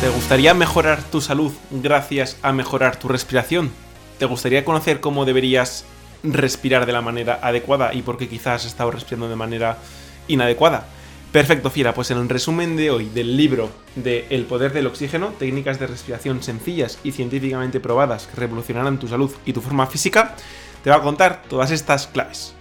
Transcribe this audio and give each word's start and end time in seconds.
¿Te 0.00 0.08
gustaría 0.10 0.54
mejorar 0.54 1.02
tu 1.02 1.20
salud 1.20 1.52
gracias 1.72 2.36
a 2.42 2.52
mejorar 2.52 3.00
tu 3.00 3.08
respiración? 3.08 3.72
¿Te 4.20 4.26
gustaría 4.26 4.64
conocer 4.64 5.00
cómo 5.00 5.24
deberías 5.24 5.84
respirar 6.22 6.86
de 6.86 6.92
la 6.92 7.02
manera 7.02 7.40
adecuada 7.42 7.92
y 7.92 8.02
por 8.02 8.16
qué 8.16 8.28
quizás 8.28 8.62
has 8.62 8.66
estado 8.66 8.92
respirando 8.92 9.28
de 9.28 9.34
manera 9.34 9.78
inadecuada? 10.28 10.86
Perfecto, 11.32 11.68
Fiera, 11.68 11.94
pues 11.94 12.12
en 12.12 12.18
el 12.18 12.28
resumen 12.28 12.76
de 12.76 12.92
hoy 12.92 13.08
del 13.08 13.36
libro 13.36 13.70
de 13.96 14.26
El 14.30 14.44
poder 14.44 14.72
del 14.72 14.86
oxígeno, 14.86 15.32
técnicas 15.36 15.80
de 15.80 15.88
respiración 15.88 16.44
sencillas 16.44 17.00
y 17.02 17.10
científicamente 17.10 17.80
probadas 17.80 18.28
que 18.28 18.36
revolucionarán 18.36 19.00
tu 19.00 19.08
salud 19.08 19.32
y 19.46 19.52
tu 19.52 19.60
forma 19.60 19.88
física, 19.88 20.36
te 20.84 20.90
va 20.90 20.96
a 20.96 21.02
contar 21.02 21.42
todas 21.48 21.72
estas 21.72 22.06
claves. 22.06 22.54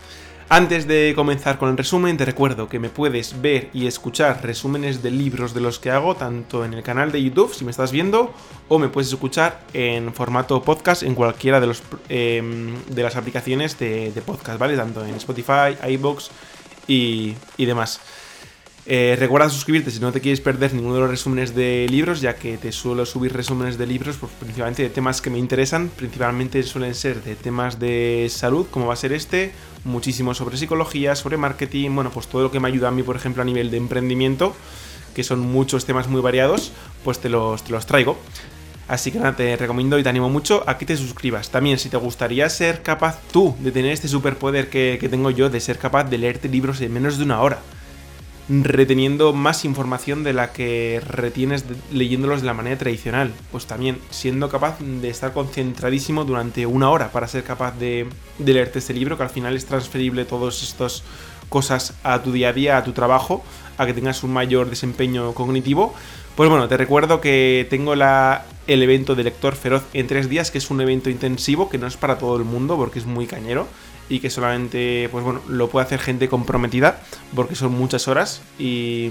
Antes 0.50 0.88
de 0.88 1.12
comenzar 1.14 1.58
con 1.58 1.70
el 1.70 1.76
resumen, 1.76 2.16
te 2.16 2.24
recuerdo 2.24 2.70
que 2.70 2.80
me 2.80 2.90
puedes 2.90 3.42
ver 3.42 3.70
y 3.74 3.86
escuchar 3.86 4.42
resúmenes 4.46 5.04
de 5.04 5.12
libros 5.12 5.54
de 5.54 5.60
los 5.60 5.78
que 5.78 5.92
hago, 5.92 6.16
tanto 6.16 6.64
en 6.64 6.74
el 6.74 6.84
canal 6.84 7.12
de 7.12 7.22
YouTube, 7.22 7.54
si 7.54 7.66
me 7.66 7.72
estás 7.72 7.92
viendo, 7.92 8.34
o 8.70 8.80
me 8.80 8.88
puedes 8.88 9.12
escuchar 9.12 9.60
en 9.74 10.14
formato 10.14 10.62
podcast 10.62 11.04
en 11.04 11.16
cualquiera 11.16 11.60
de, 11.60 11.68
los, 11.68 11.84
em, 12.08 12.82
de 12.86 13.04
las 13.04 13.18
aplicaciones 13.18 13.78
de, 13.78 14.24
podcast, 14.26 14.58
¿vale? 14.58 14.78
Tanto 14.78 15.06
en 15.06 15.16
Spotify, 15.16 15.76
iBox 15.86 16.32
y, 16.88 17.36
y 17.58 17.66
demás. 17.66 18.00
Eh, 18.90 19.18
recuerda 19.20 19.50
suscribirte 19.50 19.92
si 19.92 20.00
no 20.00 20.14
te 20.14 20.22
quieres 20.22 20.40
perder 20.40 20.74
ninguno 20.74 20.94
de 20.94 21.02
los 21.02 21.10
resúmenes 21.10 21.54
de 21.54 21.88
libros, 21.90 22.22
ya 22.22 22.38
que 22.38 22.58
te 22.58 22.72
suelo 22.72 23.06
subir 23.06 23.34
resúmenes 23.34 23.78
de 23.78 23.86
libros, 23.86 24.16
pues, 24.16 24.32
principalmente 24.40 24.82
de 24.82 24.90
temas 24.90 25.20
que 25.20 25.30
me 25.30 25.38
interesan. 25.38 25.90
Principalmente 25.90 26.64
suelen 26.64 26.96
ser 26.96 27.22
de 27.22 27.36
temas 27.36 27.80
de 27.80 28.28
salud, 28.30 28.66
como 28.72 28.88
va 28.88 28.94
a 28.94 28.96
ser 28.96 29.12
este, 29.12 29.52
muchísimo 29.84 30.34
sobre 30.34 30.56
psicología, 30.56 31.18
sobre 31.18 31.36
marketing, 31.36 31.96
bueno, 31.96 32.12
pues 32.12 32.28
todo 32.28 32.44
lo 32.44 32.52
que 32.52 32.62
me 32.62 32.70
ayuda 32.70 32.88
a 32.88 32.92
mí, 32.92 33.04
por 33.04 33.18
ejemplo, 33.18 33.42
a 33.42 33.46
nivel 33.46 33.72
de 33.72 33.76
emprendimiento, 33.76 34.56
que 35.14 35.26
son 35.26 35.42
muchos 35.42 35.86
temas 35.86 36.08
muy 36.08 36.22
variados, 36.22 36.72
pues 37.04 37.20
te 37.20 37.28
los, 37.28 37.66
te 37.66 37.74
los 37.74 37.86
traigo. 37.88 38.18
Así 38.88 39.12
que 39.12 39.20
nada, 39.20 39.36
te 39.36 39.58
recomiendo 39.58 40.00
y 40.00 40.04
te 40.04 40.08
animo 40.08 40.30
mucho 40.30 40.64
a 40.66 40.78
que 40.78 40.86
te 40.86 40.96
suscribas. 40.96 41.50
También, 41.50 41.78
si 41.78 41.90
te 41.90 41.98
gustaría 41.98 42.50
ser 42.50 42.84
capaz 42.84 43.20
tú 43.34 43.54
de 43.60 43.74
tener 43.74 43.92
este 43.92 44.08
superpoder 44.08 44.70
que, 44.70 44.98
que 44.98 45.10
tengo 45.10 45.30
yo, 45.30 45.50
de 45.50 45.60
ser 45.60 45.78
capaz 45.78 46.06
de 46.06 46.18
leerte 46.18 46.48
libros 46.48 46.80
en 46.80 46.94
menos 46.94 47.18
de 47.18 47.26
una 47.26 47.42
hora 47.42 47.60
reteniendo 48.50 49.34
más 49.34 49.66
información 49.66 50.24
de 50.24 50.34
la 50.34 50.54
que 50.54 51.02
retienes 51.06 51.66
leyéndolos 51.92 52.42
de 52.42 52.48
la 52.48 52.54
manera 52.54 52.78
tradicional. 52.78 53.34
Pues 53.52 53.66
también 53.66 54.00
siendo 54.10 54.50
capaz 54.50 54.80
de 54.80 55.10
estar 55.10 55.34
concentradísimo 55.34 56.24
durante 56.24 56.66
una 56.66 56.90
hora 56.90 57.12
para 57.12 57.28
ser 57.28 57.44
capaz 57.44 57.78
de, 57.78 58.08
leerte 58.40 58.80
este 58.80 58.94
libro, 58.94 59.18
que 59.18 59.24
al 59.24 59.30
final 59.30 59.56
es 59.56 59.66
transferible 59.66 60.26
todas 60.26 60.64
estas 60.64 61.04
cosas 61.50 61.94
a 62.04 62.22
tu 62.24 62.32
día 62.32 62.50
a 62.50 62.54
día, 62.54 62.78
a 62.78 62.84
tu 62.84 62.94
trabajo, 62.94 63.44
a 63.78 63.86
que 63.86 63.94
tengas 63.94 64.24
un 64.24 64.32
mayor 64.32 64.70
desempeño 64.70 65.34
cognitivo. 65.34 65.94
Pues 66.36 66.50
bueno, 66.50 66.68
te 66.68 66.78
recuerdo 66.78 67.20
que 67.20 67.66
tengo 67.70 67.96
la, 67.96 68.46
el 68.68 68.84
evento 68.84 69.16
de 69.16 69.24
Lector 69.24 69.56
Feroz 69.56 69.84
en 69.94 70.08
tres 70.08 70.30
días, 70.30 70.52
que 70.52 70.60
es 70.60 70.70
un 70.70 70.80
evento 70.82 71.10
intensivo, 71.10 71.70
que 71.70 71.78
no 71.78 71.88
es 71.88 71.98
para 71.98 72.18
todo 72.18 72.38
el 72.38 72.44
mundo 72.44 72.78
porque 72.78 73.00
es 73.00 73.06
muy 73.06 73.28
cañero 73.28 73.68
y 74.10 74.20
que 74.20 74.30
solamente, 74.30 75.10
pues 75.12 75.24
bueno, 75.24 75.42
lo 75.48 75.70
puede 75.70 75.86
hacer 75.86 76.00
gente 76.00 76.30
comprometida, 76.30 77.02
porque 77.36 77.56
son 77.56 77.74
muchas 77.74 78.08
horas 78.08 78.42
y, 78.58 79.10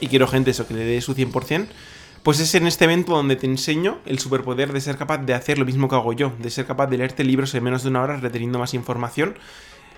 y 0.00 0.08
quiero 0.08 0.26
gente 0.26 0.50
eso, 0.50 0.66
que 0.66 0.74
le 0.74 0.84
dé 0.84 1.00
su 1.00 1.14
100%. 1.14 1.66
Pues 2.22 2.38
es 2.38 2.54
en 2.54 2.68
este 2.68 2.84
evento 2.84 3.14
donde 3.14 3.34
te 3.34 3.46
enseño 3.46 3.98
el 4.06 4.20
superpoder 4.20 4.72
de 4.72 4.80
ser 4.80 4.96
capaz 4.96 5.18
de 5.18 5.34
hacer 5.34 5.58
lo 5.58 5.64
mismo 5.64 5.88
que 5.88 5.96
hago 5.96 6.12
yo, 6.12 6.32
de 6.38 6.50
ser 6.50 6.66
capaz 6.66 6.86
de 6.86 6.98
leerte 6.98 7.24
libros 7.24 7.52
en 7.54 7.64
menos 7.64 7.82
de 7.82 7.88
una 7.88 8.02
hora 8.02 8.16
reteniendo 8.16 8.60
más 8.60 8.74
información 8.74 9.34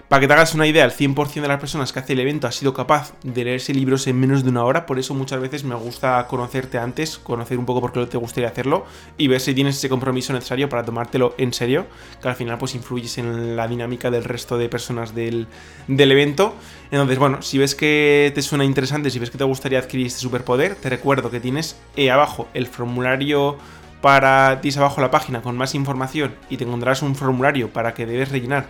para 0.09 0.21
que 0.21 0.27
te 0.27 0.35
hagas 0.35 0.55
una 0.55 0.67
idea, 0.67 0.85
el 0.85 0.93
100% 0.93 1.41
de 1.41 1.49
las 1.49 1.59
personas 1.59 1.93
que 1.93 1.99
hace 1.99 2.13
el 2.13 2.21
evento 2.21 2.47
ha 2.47 2.53
sido 2.53 2.75
capaz 2.75 3.15
de 3.23 3.45
leerse 3.45 3.73
libros 3.73 4.07
en 4.07 4.21
menos 4.21 4.45
de 4.45 4.51
una 4.51 4.65
hora, 4.65 4.85
por 4.85 4.99
eso 4.99 5.15
muchas 5.15 5.41
veces 5.41 5.65
me 5.65 5.75
gusta 5.75 6.27
conocerte 6.27 6.79
antes, 6.79 7.19
conocer 7.19 7.59
un 7.59 7.65
poco 7.65 7.81
por 7.81 7.93
qué 7.93 8.05
te 8.07 8.19
gustaría 8.19 8.49
hacerlo 8.49 8.85
y 9.17 9.29
ver 9.29 9.41
si 9.41 9.55
tienes 9.55 9.77
ese 9.77 9.89
compromiso 9.89 10.33
necesario 10.33 10.69
para 10.69 10.85
tomártelo 10.85 11.35
en 11.39 11.55
serio, 11.55 11.87
que 12.21 12.29
al 12.29 12.37
final 12.37 12.59
pues 12.59 12.75
influyes 12.75 13.17
en 13.19 13.57
la 13.57 13.67
dinámica 13.67 14.11
del 14.11 14.25
resto 14.25 14.59
de 14.59 14.69
personas 14.69 15.15
del, 15.15 15.47
evento. 15.89 16.55
Entonces, 16.91 17.19
bueno, 17.19 17.41
si 17.41 17.59
ves 17.59 17.75
que 17.75 18.31
te 18.35 18.43
suena 18.43 18.65
interesante, 18.65 19.11
si 19.11 19.19
ves 19.19 19.31
que 19.31 19.39
te 19.39 19.45
gustaría 19.45 19.79
adquirir 19.79 20.07
este 20.07 20.21
superpoder, 20.21 20.75
te 20.75 20.91
recuerdo 20.91 21.31
que 21.31 21.41
tienes 21.41 21.77
eh, 21.97 22.11
abajo 22.11 22.49
el 22.53 22.67
formulario 22.67 23.57
para 24.03 24.61
ti 24.61 24.69
abajo 24.77 25.01
la 25.01 25.11
página 25.11 25.41
con 25.41 25.57
más 25.57 25.75
información 25.75 26.35
y 26.51 26.59
te 26.59 26.65
encontrarás 26.65 27.01
un 27.01 27.17
formulario 27.17 27.73
para 27.73 27.95
que 27.95 28.05
debes 28.05 28.31
rellenar 28.31 28.67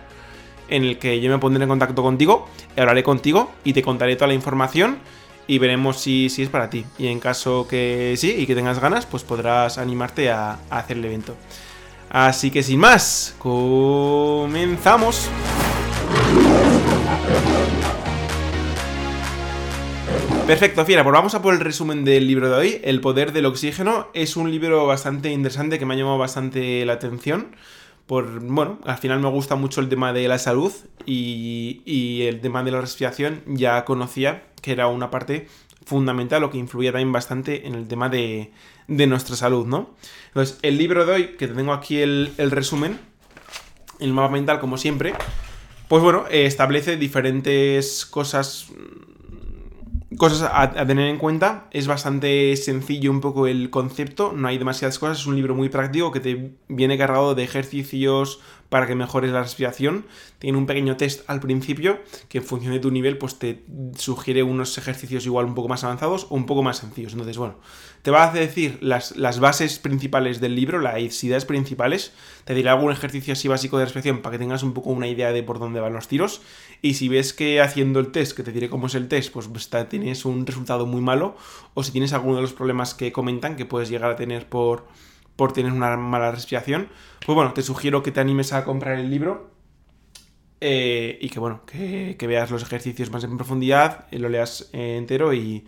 en 0.69 0.83
el 0.83 0.97
que 0.97 1.19
yo 1.21 1.31
me 1.31 1.37
pondré 1.37 1.63
en 1.63 1.69
contacto 1.69 2.01
contigo, 2.03 2.47
hablaré 2.77 3.03
contigo 3.03 3.51
y 3.63 3.73
te 3.73 3.81
contaré 3.81 4.15
toda 4.15 4.27
la 4.27 4.33
información 4.33 4.97
y 5.47 5.59
veremos 5.59 5.97
si, 5.97 6.29
si 6.29 6.43
es 6.43 6.49
para 6.49 6.69
ti. 6.69 6.85
Y 6.97 7.07
en 7.07 7.19
caso 7.19 7.67
que 7.67 8.15
sí 8.17 8.35
y 8.37 8.45
que 8.45 8.55
tengas 8.55 8.79
ganas, 8.79 9.05
pues 9.05 9.23
podrás 9.23 9.77
animarte 9.77 10.29
a, 10.29 10.59
hacer 10.69 10.97
el 10.97 11.05
evento. 11.05 11.35
Así 12.09 12.51
que 12.51 12.63
sin 12.63 12.79
más, 12.79 13.35
comenzamos. 13.39 15.29
Perfecto, 20.47 20.85
fiera, 20.85 21.03
pues 21.03 21.13
vamos 21.13 21.33
a 21.33 21.41
por 21.41 21.55
el 21.55 21.59
resumen 21.59 22.05
del 22.05 22.27
libro 22.27 22.49
de 22.49 22.55
hoy, 22.55 22.81
El 22.83 23.01
poder 23.01 23.33
del 23.33 23.47
oxígeno. 23.47 24.09
Es 24.13 24.37
un 24.37 24.51
libro 24.51 24.85
bastante 24.85 25.31
interesante 25.31 25.79
que 25.79 25.87
me 25.87 25.95
ha 25.95 25.97
llamado 25.97 26.19
bastante 26.19 26.85
la 26.85 26.93
atención 26.93 27.55
por, 28.07 28.39
bueno, 28.39 28.79
al 28.85 28.97
final 28.97 29.19
me 29.19 29.29
gusta 29.29 29.55
mucho 29.55 29.81
el 29.81 29.89
tema 29.89 30.13
de 30.13 30.27
la 30.27 30.37
salud 30.37 30.71
y, 31.05 32.21
el 32.27 32.41
tema 32.41 32.63
de 32.63 32.71
la 32.71 32.81
respiración 32.81 33.41
ya 33.47 33.83
conocía 33.85 34.43
que 34.61 34.71
era 34.71 34.87
una 34.87 35.11
parte 35.11 35.47
fundamental 35.85 36.43
o 36.43 36.49
que 36.49 36.57
influía 36.57 36.91
también 36.91 37.11
bastante 37.11 37.67
en 37.67 37.75
el 37.75 37.87
tema 37.87 38.09
de, 38.09 38.51
nuestra 38.87 39.35
salud, 39.35 39.65
¿no? 39.65 39.95
Entonces, 40.27 40.59
el 40.61 40.77
libro 40.77 41.05
de 41.05 41.13
hoy, 41.13 41.27
que 41.37 41.47
tengo 41.47 41.73
aquí 41.73 41.97
el, 41.97 42.33
el 42.37 42.51
resumen, 42.51 42.99
el 43.99 44.13
mapa 44.13 44.33
mental 44.33 44.59
como 44.59 44.77
siempre, 44.77 45.13
pues 45.87 46.01
bueno, 46.01 46.25
establece 46.29 46.97
diferentes 46.97 48.05
cosas 48.05 48.67
Cosas 50.17 50.49
a, 50.51 50.85
tener 50.85 51.09
en 51.09 51.17
cuenta, 51.17 51.67
es 51.71 51.87
bastante 51.87 52.55
sencillo 52.55 53.11
un 53.11 53.21
poco 53.21 53.47
el 53.47 53.69
concepto, 53.69 54.33
no 54.35 54.47
hay 54.47 54.57
demasiadas 54.57 54.99
cosas, 54.99 55.19
es 55.19 55.25
un 55.25 55.35
libro 55.35 55.55
muy 55.55 55.69
práctico 55.69 56.11
que 56.11 56.19
te 56.19 56.51
viene 56.67 56.97
cargado 56.97 57.35
de 57.35 57.43
ejercicios 57.43 58.39
para 58.69 58.87
que 58.87 58.95
mejores 58.95 59.31
la 59.31 59.41
respiración. 59.41 60.05
Tiene 60.39 60.57
un 60.57 60.65
pequeño 60.65 60.97
test 60.97 61.29
al 61.29 61.39
principio 61.39 61.99
que 62.29 62.39
en 62.39 62.43
función 62.43 62.73
de 62.73 62.79
tu 62.79 62.91
nivel 62.91 63.17
pues 63.17 63.39
te 63.39 63.63
sugiere 63.97 64.43
unos 64.43 64.77
ejercicios 64.77 65.25
igual 65.25 65.45
un 65.45 65.55
poco 65.55 65.67
más 65.67 65.83
avanzados 65.83 66.27
o 66.29 66.35
un 66.35 66.45
poco 66.45 66.63
más 66.63 66.77
sencillos. 66.77 67.13
Entonces, 67.13 67.37
bueno, 67.37 67.55
te 68.01 68.11
va 68.11 68.29
a 68.29 68.33
decir 68.33 68.77
las, 68.81 69.15
las 69.17 69.39
bases 69.39 69.79
principales 69.79 70.39
del 70.39 70.55
libro, 70.55 70.79
las 70.79 71.23
ideas 71.23 71.45
principales. 71.45 72.13
Te 72.43 72.53
diré 72.53 72.69
algún 72.69 72.91
ejercicio 72.91 73.33
así 73.33 73.47
básico 73.47 73.77
de 73.77 73.85
respiración 73.85 74.21
para 74.21 74.33
que 74.33 74.39
tengas 74.39 74.63
un 74.63 74.73
poco 74.73 74.91
una 74.91 75.07
idea 75.07 75.31
de 75.31 75.43
por 75.43 75.59
dónde 75.59 75.79
van 75.79 75.93
los 75.93 76.07
tiros. 76.07 76.41
Y 76.81 76.95
si 76.95 77.09
ves 77.09 77.33
que 77.33 77.61
haciendo 77.61 77.99
el 77.99 78.11
test, 78.11 78.35
que 78.35 78.43
te 78.43 78.51
diré 78.51 78.69
cómo 78.69 78.87
es 78.87 78.95
el 78.95 79.07
test, 79.07 79.31
pues, 79.31 79.47
pues 79.47 79.69
tienes 79.89 80.25
un 80.25 80.45
resultado 80.45 80.85
muy 80.85 81.01
malo, 81.01 81.35
o 81.73 81.83
si 81.83 81.91
tienes 81.91 82.13
alguno 82.13 82.35
de 82.35 82.41
los 82.41 82.53
problemas 82.53 82.93
que 82.93 83.11
comentan 83.11 83.55
que 83.55 83.65
puedes 83.65 83.89
llegar 83.89 84.11
a 84.11 84.15
tener 84.15 84.47
por 84.47 84.85
por 85.35 85.53
tener 85.53 85.71
una 85.71 85.97
mala 85.97 86.31
respiración, 86.31 86.89
pues 87.25 87.35
bueno, 87.35 87.53
te 87.53 87.61
sugiero 87.61 88.03
que 88.03 88.11
te 88.11 88.19
animes 88.19 88.53
a 88.53 88.63
comprar 88.63 88.99
el 88.99 89.09
libro 89.09 89.51
eh, 90.61 91.17
y 91.21 91.29
que 91.29 91.39
bueno, 91.39 91.61
que, 91.65 92.15
veas 92.27 92.51
los 92.51 92.63
ejercicios 92.63 93.11
más 93.11 93.23
en 93.23 93.37
profundidad, 93.37 94.07
eh, 94.11 94.19
lo 94.19 94.29
leas 94.29 94.69
entero 94.71 95.33
y, 95.33 95.65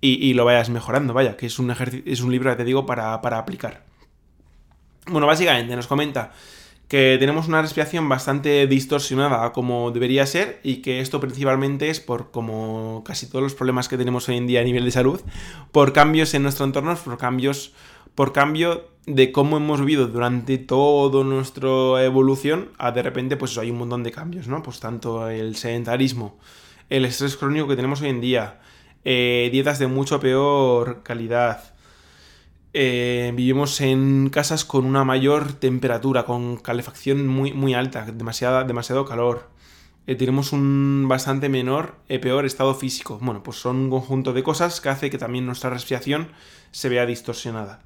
y, 0.00 0.34
lo 0.34 0.44
vayas 0.44 0.68
mejorando, 0.68 1.14
vaya, 1.14 1.36
que 1.36 1.46
es 1.46 1.58
un, 1.58 1.70
es 1.70 2.20
un 2.20 2.30
libro, 2.30 2.50
que 2.50 2.56
te 2.56 2.64
digo, 2.64 2.84
para, 2.86 3.20
para 3.20 3.38
aplicar. 3.38 3.84
Bueno, 5.06 5.26
básicamente 5.26 5.74
nos 5.74 5.86
comenta 5.86 6.32
que 6.92 7.16
tenemos 7.18 7.48
una 7.48 7.62
respiración 7.62 8.06
bastante 8.06 8.66
distorsionada 8.66 9.52
como 9.52 9.92
debería 9.92 10.26
ser 10.26 10.60
y 10.62 10.82
que 10.82 11.00
esto 11.00 11.20
principalmente 11.20 11.88
es 11.88 12.00
por 12.00 12.30
como 12.30 13.02
casi 13.02 13.26
todos 13.26 13.42
los 13.42 13.54
problemas 13.54 13.88
que 13.88 13.96
tenemos 13.96 14.28
hoy 14.28 14.36
en 14.36 14.46
día 14.46 14.60
a 14.60 14.64
nivel 14.64 14.84
de 14.84 14.90
salud, 14.90 15.18
por 15.70 15.94
cambios 15.94 16.34
en 16.34 16.42
nuestro 16.42 16.66
entorno, 16.66 16.94
por 16.96 17.16
cambios 17.16 17.72
por 18.14 18.32
cambio 18.32 18.88
de 19.06 19.32
cómo 19.32 19.56
hemos 19.56 19.80
vivido 19.80 20.06
durante 20.06 20.58
toda 20.58 21.24
nuestra 21.24 22.04
evolución, 22.04 22.70
de 22.94 23.02
repente 23.02 23.36
pues 23.36 23.58
hay 23.58 23.70
un 23.70 23.78
montón 23.78 24.02
de 24.02 24.12
cambios, 24.12 24.46
¿no? 24.46 24.62
Pues 24.62 24.80
tanto 24.80 25.28
el 25.28 25.56
sedentarismo, 25.56 26.38
el 26.88 27.04
estrés 27.04 27.36
crónico 27.36 27.68
que 27.68 27.76
tenemos 27.76 28.00
hoy 28.02 28.10
en 28.10 28.20
día, 28.20 28.60
eh, 29.04 29.48
dietas 29.50 29.78
de 29.78 29.88
mucho 29.88 30.20
peor 30.20 31.02
calidad, 31.02 31.72
eh, 32.74 33.32
vivimos 33.34 33.80
en 33.82 34.30
casas 34.30 34.64
con 34.64 34.86
una 34.86 35.04
mayor 35.04 35.52
temperatura, 35.52 36.24
con 36.24 36.56
calefacción 36.56 37.26
muy, 37.26 37.52
muy 37.52 37.74
alta, 37.74 38.06
demasiada, 38.06 38.64
demasiado 38.64 39.04
calor. 39.04 39.51
Eh, 40.06 40.16
tenemos 40.16 40.52
un 40.52 41.06
bastante 41.08 41.48
menor, 41.48 41.96
peor 42.20 42.44
estado 42.44 42.74
físico. 42.74 43.18
Bueno, 43.20 43.42
pues 43.42 43.58
son 43.58 43.76
un 43.76 43.90
conjunto 43.90 44.32
de 44.32 44.42
cosas 44.42 44.80
que 44.80 44.88
hace 44.88 45.10
que 45.10 45.18
también 45.18 45.46
nuestra 45.46 45.70
respiración 45.70 46.28
se 46.72 46.88
vea 46.88 47.06
distorsionada. 47.06 47.82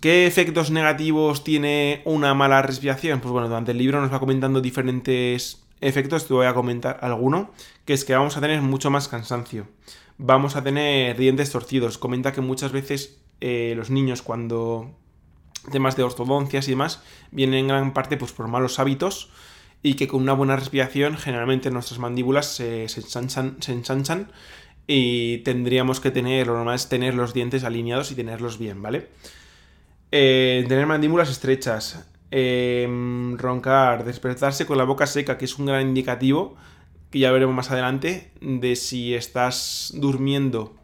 ¿Qué 0.00 0.26
efectos 0.28 0.70
negativos 0.70 1.42
tiene 1.42 2.02
una 2.04 2.32
mala 2.34 2.62
respiración? 2.62 3.20
Pues 3.20 3.32
bueno, 3.32 3.48
durante 3.48 3.72
el 3.72 3.78
libro 3.78 4.00
nos 4.00 4.12
va 4.12 4.20
comentando 4.20 4.60
diferentes 4.60 5.64
efectos, 5.80 6.28
te 6.28 6.34
voy 6.34 6.46
a 6.46 6.54
comentar 6.54 6.98
alguno, 7.02 7.50
que 7.84 7.94
es 7.94 8.04
que 8.04 8.14
vamos 8.14 8.36
a 8.36 8.40
tener 8.40 8.62
mucho 8.62 8.90
más 8.90 9.08
cansancio, 9.08 9.66
vamos 10.16 10.54
a 10.54 10.62
tener 10.62 11.16
dientes 11.16 11.50
torcidos, 11.50 11.98
comenta 11.98 12.32
que 12.32 12.40
muchas 12.40 12.70
veces 12.70 13.20
eh, 13.40 13.74
los 13.76 13.90
niños 13.90 14.22
cuando 14.22 14.94
temas 15.70 15.96
de 15.96 16.02
ortodoncias 16.02 16.68
y 16.68 16.72
demás, 16.72 17.02
vienen 17.30 17.60
en 17.60 17.68
gran 17.68 17.92
parte 17.92 18.16
pues, 18.16 18.32
por 18.32 18.48
malos 18.48 18.78
hábitos 18.78 19.30
y 19.82 19.94
que 19.94 20.08
con 20.08 20.22
una 20.22 20.32
buena 20.32 20.56
respiración 20.56 21.16
generalmente 21.16 21.70
nuestras 21.70 21.98
mandíbulas 21.98 22.46
se, 22.46 22.88
se, 22.88 23.00
ensanchan, 23.00 24.30
y 24.86 25.38
tendríamos 25.38 26.00
que 26.00 26.10
tener, 26.10 26.46
lo 26.46 26.54
normal 26.54 26.74
es 26.74 26.88
tener 26.88 27.14
los 27.14 27.34
dientes 27.34 27.62
alineados 27.64 28.10
y 28.10 28.14
tenerlos 28.14 28.58
bien, 28.58 28.80
¿vale? 28.82 29.08
Eh, 30.10 30.64
tener 30.66 30.86
mandíbulas 30.86 31.30
estrechas, 31.30 32.08
em, 32.30 33.36
roncar, 33.36 34.04
despertarse 34.04 34.66
con 34.66 34.78
la 34.78 34.84
boca 34.84 35.06
seca, 35.06 35.36
que 35.36 35.44
es 35.44 35.58
un 35.58 35.66
gran 35.66 35.86
indicativo, 35.88 36.56
que 37.10 37.18
ya 37.20 37.30
veremos 37.30 37.54
más 37.54 37.70
adelante, 37.70 38.30
de 38.40 38.76
si 38.76 39.14
estás 39.14 39.92
durmiendo, 39.94 40.74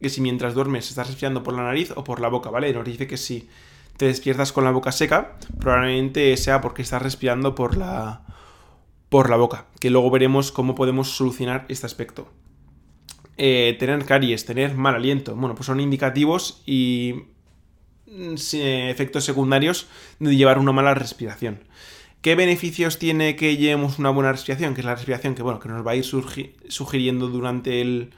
que 0.00 0.08
si 0.08 0.20
mientras 0.20 0.54
duermes 0.54 0.88
estás 0.88 1.08
respirando 1.08 1.42
por 1.42 1.54
la 1.54 1.62
nariz 1.62 1.92
o 1.94 2.04
por 2.04 2.20
la 2.20 2.28
boca, 2.28 2.50
¿vale? 2.50 2.72
Nos 2.72 2.84
dice 2.84 3.06
que 3.06 3.18
si 3.18 3.48
te 3.96 4.06
despiertas 4.06 4.52
con 4.52 4.64
la 4.64 4.70
boca 4.70 4.92
seca, 4.92 5.36
probablemente 5.58 6.36
sea 6.36 6.60
porque 6.60 6.82
estás 6.82 7.02
respirando 7.02 7.54
por 7.54 7.76
la, 7.76 8.24
por 9.08 9.30
la 9.30 9.36
boca, 9.36 9.66
que 9.80 9.90
luego 9.90 10.10
veremos 10.10 10.52
cómo 10.52 10.74
podemos 10.74 11.10
solucionar 11.10 11.66
este 11.68 11.86
aspecto. 11.86 12.28
Eh, 13.36 13.76
tener 13.78 14.04
caries, 14.04 14.44
tener 14.44 14.74
mal 14.74 14.94
aliento, 14.94 15.34
bueno, 15.34 15.54
pues 15.54 15.66
son 15.66 15.80
indicativos 15.80 16.62
y 16.66 17.24
mm, 18.06 18.34
efectos 18.60 19.24
secundarios 19.24 19.88
de 20.18 20.36
llevar 20.36 20.58
una 20.58 20.72
mala 20.72 20.94
respiración. 20.94 21.60
¿Qué 22.22 22.36
beneficios 22.36 23.00
tiene 23.00 23.34
que 23.34 23.56
llevemos 23.56 23.98
una 23.98 24.10
buena 24.10 24.30
respiración? 24.30 24.74
Que 24.74 24.80
es 24.80 24.84
la 24.84 24.94
respiración 24.94 25.34
que, 25.34 25.42
bueno, 25.42 25.58
que 25.58 25.68
nos 25.68 25.84
va 25.84 25.90
a 25.90 25.96
ir 25.96 26.04
sugiriendo 26.04 27.26
durante 27.26 27.80
el, 27.80 28.10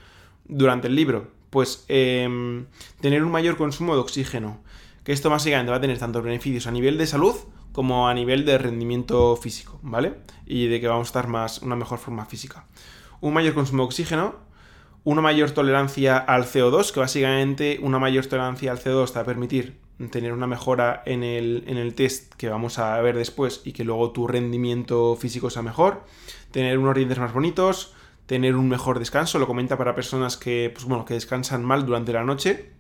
durante 0.44 0.88
el 0.88 0.94
libro. 0.94 1.30
Pues 1.48 1.86
em, 1.88 2.66
tener 3.00 3.24
un 3.24 3.30
mayor 3.30 3.56
consumo 3.56 3.94
de 3.94 4.00
oxígeno, 4.00 4.60
que 5.04 5.12
esto 5.12 5.30
básicamente 5.30 5.70
va 5.70 5.76
a 5.76 5.80
tener 5.80 5.98
tanto 5.98 6.22
beneficios 6.22 6.66
a 6.66 6.70
nivel 6.70 6.98
de 6.98 7.06
salud 7.06 7.36
como 7.72 8.08
a 8.08 8.14
nivel 8.14 8.44
de 8.44 8.56
rendimiento 8.56 9.36
físico, 9.36 9.78
¿vale? 9.82 10.14
Y 10.46 10.68
de 10.68 10.80
que 10.80 10.88
vamos 10.88 11.08
a 11.08 11.10
estar 11.10 11.28
más, 11.28 11.60
una 11.60 11.76
mejor 11.76 11.98
forma 11.98 12.24
física. 12.24 12.66
Un 13.20 13.34
mayor 13.34 13.54
consumo 13.54 13.82
de 13.82 13.86
oxígeno, 13.86 14.36
una 15.02 15.20
mayor 15.20 15.50
tolerancia 15.50 16.16
al 16.16 16.44
CO2, 16.44 16.92
que 16.92 17.00
básicamente 17.00 17.78
una 17.82 17.98
mayor 17.98 18.26
tolerancia 18.26 18.72
al 18.72 18.78
CO2 18.78 19.08
te 19.08 19.14
va 19.14 19.20
a 19.20 19.24
permitir 19.24 19.78
tener 20.10 20.32
una 20.32 20.46
mejora 20.46 21.02
en 21.06 21.22
el, 21.22 21.64
en 21.66 21.76
el 21.76 21.94
test 21.94 22.34
que 22.34 22.48
vamos 22.48 22.78
a 22.78 23.00
ver 23.00 23.16
después 23.16 23.60
y 23.64 23.72
que 23.72 23.84
luego 23.84 24.10
tu 24.10 24.26
rendimiento 24.26 25.16
físico 25.16 25.50
sea 25.50 25.62
mejor, 25.62 26.04
tener 26.50 26.78
unos 26.78 26.94
dientes 26.94 27.18
más 27.18 27.32
bonitos, 27.32 27.94
tener 28.26 28.56
un 28.56 28.68
mejor 28.68 28.98
descanso, 28.98 29.38
lo 29.38 29.46
comenta 29.46 29.76
para 29.76 29.94
personas 29.94 30.36
que, 30.36 30.70
pues 30.72 30.86
bueno, 30.86 31.04
que 31.04 31.14
descansan 31.14 31.64
mal 31.64 31.86
durante 31.86 32.12
la 32.12 32.24
noche, 32.24 32.72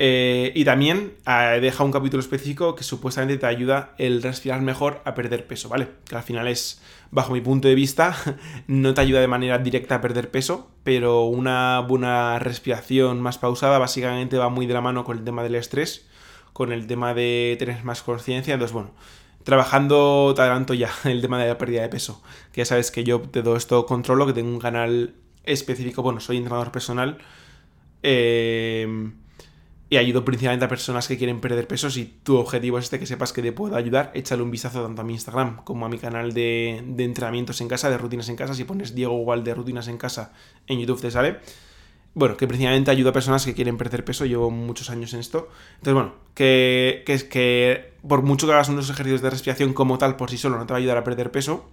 eh, 0.00 0.52
y 0.54 0.64
también 0.64 1.14
eh, 1.26 1.58
deja 1.60 1.82
un 1.82 1.90
capítulo 1.90 2.20
específico 2.20 2.76
que 2.76 2.84
supuestamente 2.84 3.36
te 3.36 3.46
ayuda 3.46 3.94
el 3.98 4.22
respirar 4.22 4.60
mejor 4.62 5.02
a 5.04 5.14
perder 5.14 5.48
peso, 5.48 5.68
¿vale? 5.68 5.88
Que 6.08 6.14
al 6.14 6.22
final 6.22 6.46
es, 6.46 6.80
bajo 7.10 7.32
mi 7.32 7.40
punto 7.40 7.66
de 7.66 7.74
vista, 7.74 8.16
no 8.68 8.94
te 8.94 9.00
ayuda 9.00 9.20
de 9.20 9.26
manera 9.26 9.58
directa 9.58 9.96
a 9.96 10.00
perder 10.00 10.30
peso, 10.30 10.70
pero 10.84 11.24
una 11.24 11.80
buena 11.80 12.38
respiración 12.38 13.20
más 13.20 13.38
pausada 13.38 13.78
básicamente 13.78 14.38
va 14.38 14.48
muy 14.50 14.66
de 14.66 14.74
la 14.74 14.80
mano 14.80 15.02
con 15.02 15.18
el 15.18 15.24
tema 15.24 15.42
del 15.42 15.56
estrés, 15.56 16.06
con 16.52 16.72
el 16.72 16.86
tema 16.86 17.12
de 17.12 17.56
tener 17.58 17.82
más 17.82 18.02
conciencia. 18.04 18.54
Entonces, 18.54 18.72
bueno, 18.72 18.92
trabajando, 19.42 20.32
te 20.36 20.42
adelanto 20.42 20.74
ya 20.74 20.90
el 21.04 21.20
tema 21.20 21.40
de 21.42 21.48
la 21.48 21.58
pérdida 21.58 21.82
de 21.82 21.88
peso, 21.88 22.22
que 22.52 22.60
ya 22.60 22.66
sabes 22.66 22.92
que 22.92 23.02
yo 23.02 23.18
de 23.18 23.42
todo 23.42 23.56
esto 23.56 23.84
controlo, 23.84 24.26
que 24.28 24.32
tengo 24.32 24.50
un 24.50 24.60
canal 24.60 25.14
específico, 25.42 26.02
bueno, 26.04 26.20
soy 26.20 26.36
entrenador 26.36 26.70
personal. 26.70 27.18
Eh, 28.04 28.86
y 29.90 29.96
ayudo 29.96 30.24
principalmente 30.24 30.66
a 30.66 30.68
personas 30.68 31.08
que 31.08 31.16
quieren 31.16 31.40
perder 31.40 31.66
peso. 31.66 31.90
Si 31.90 32.04
tu 32.22 32.36
objetivo 32.36 32.78
es 32.78 32.84
este, 32.84 32.98
que 32.98 33.06
sepas 33.06 33.32
que 33.32 33.40
te 33.40 33.52
puedo 33.52 33.76
ayudar, 33.76 34.10
échale 34.14 34.42
un 34.42 34.50
vistazo 34.50 34.82
tanto 34.82 35.00
a 35.00 35.04
mi 35.04 35.14
Instagram 35.14 35.64
como 35.64 35.86
a 35.86 35.88
mi 35.88 35.98
canal 35.98 36.34
de, 36.34 36.78
entrenamientos 36.98 37.60
en 37.60 37.68
casa, 37.68 37.88
de 37.88 37.96
rutinas 37.96 38.28
en 38.28 38.36
casa. 38.36 38.54
Si 38.54 38.64
pones 38.64 38.94
Diego 38.94 39.18
igual 39.18 39.44
de 39.44 39.54
rutinas 39.54 39.88
en 39.88 39.96
casa 39.96 40.32
en 40.66 40.78
YouTube 40.78 41.00
te 41.00 41.10
sale. 41.10 41.38
Bueno, 42.14 42.36
que 42.36 42.46
principalmente 42.46 42.90
ayuda 42.90 43.10
a 43.10 43.12
personas 43.12 43.46
que 43.46 43.54
quieren 43.54 43.78
perder 43.78 44.04
peso. 44.04 44.26
Llevo 44.26 44.50
muchos 44.50 44.90
años 44.90 45.14
en 45.14 45.20
esto. 45.20 45.48
Entonces, 45.76 45.94
bueno, 45.94 46.14
que, 46.34 47.02
que 47.06 47.28
que 47.28 47.92
por 48.06 48.22
mucho 48.22 48.46
que 48.46 48.52
hagas 48.52 48.68
unos 48.68 48.90
ejercicios 48.90 49.22
de 49.22 49.30
respiración 49.30 49.72
como 49.72 49.98
tal 49.98 50.16
por 50.16 50.30
sí 50.30 50.36
solo 50.36 50.58
no 50.58 50.66
te 50.66 50.72
va 50.72 50.78
a 50.78 50.80
ayudar 50.80 50.98
a 50.98 51.04
perder 51.04 51.30
peso. 51.30 51.66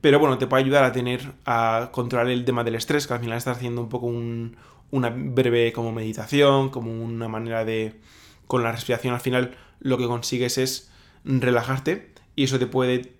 Pero 0.00 0.18
bueno, 0.18 0.36
te 0.36 0.46
puede 0.46 0.64
ayudar 0.64 0.84
a 0.84 0.92
tener, 0.92 1.32
a 1.46 1.88
controlar 1.92 2.28
el 2.28 2.44
tema 2.44 2.62
del 2.62 2.74
estrés, 2.74 3.06
que 3.06 3.14
al 3.14 3.20
final 3.20 3.38
estás 3.38 3.56
haciendo 3.56 3.80
un 3.80 3.88
poco 3.88 4.06
un, 4.06 4.54
una 4.94 5.10
breve 5.10 5.72
como 5.72 5.90
meditación, 5.90 6.70
como 6.70 6.92
una 7.02 7.26
manera 7.26 7.64
de... 7.64 8.00
Con 8.46 8.62
la 8.62 8.70
respiración 8.70 9.12
al 9.12 9.20
final 9.20 9.56
lo 9.80 9.98
que 9.98 10.06
consigues 10.06 10.56
es 10.56 10.90
relajarte 11.24 12.12
y 12.36 12.44
eso 12.44 12.60
te 12.60 12.66
puede 12.66 13.14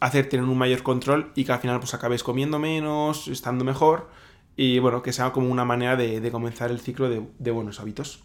hacer 0.00 0.28
tener 0.30 0.46
un 0.46 0.56
mayor 0.56 0.82
control 0.82 1.32
y 1.34 1.44
que 1.44 1.52
al 1.52 1.58
final 1.58 1.80
pues 1.80 1.92
acabes 1.92 2.22
comiendo 2.22 2.58
menos, 2.58 3.28
estando 3.28 3.62
mejor 3.62 4.08
y 4.56 4.78
bueno, 4.78 5.02
que 5.02 5.12
sea 5.12 5.32
como 5.32 5.50
una 5.50 5.66
manera 5.66 5.96
de, 5.96 6.30
comenzar 6.30 6.70
el 6.70 6.80
ciclo 6.80 7.10
de, 7.10 7.50
buenos 7.50 7.78
hábitos. 7.78 8.20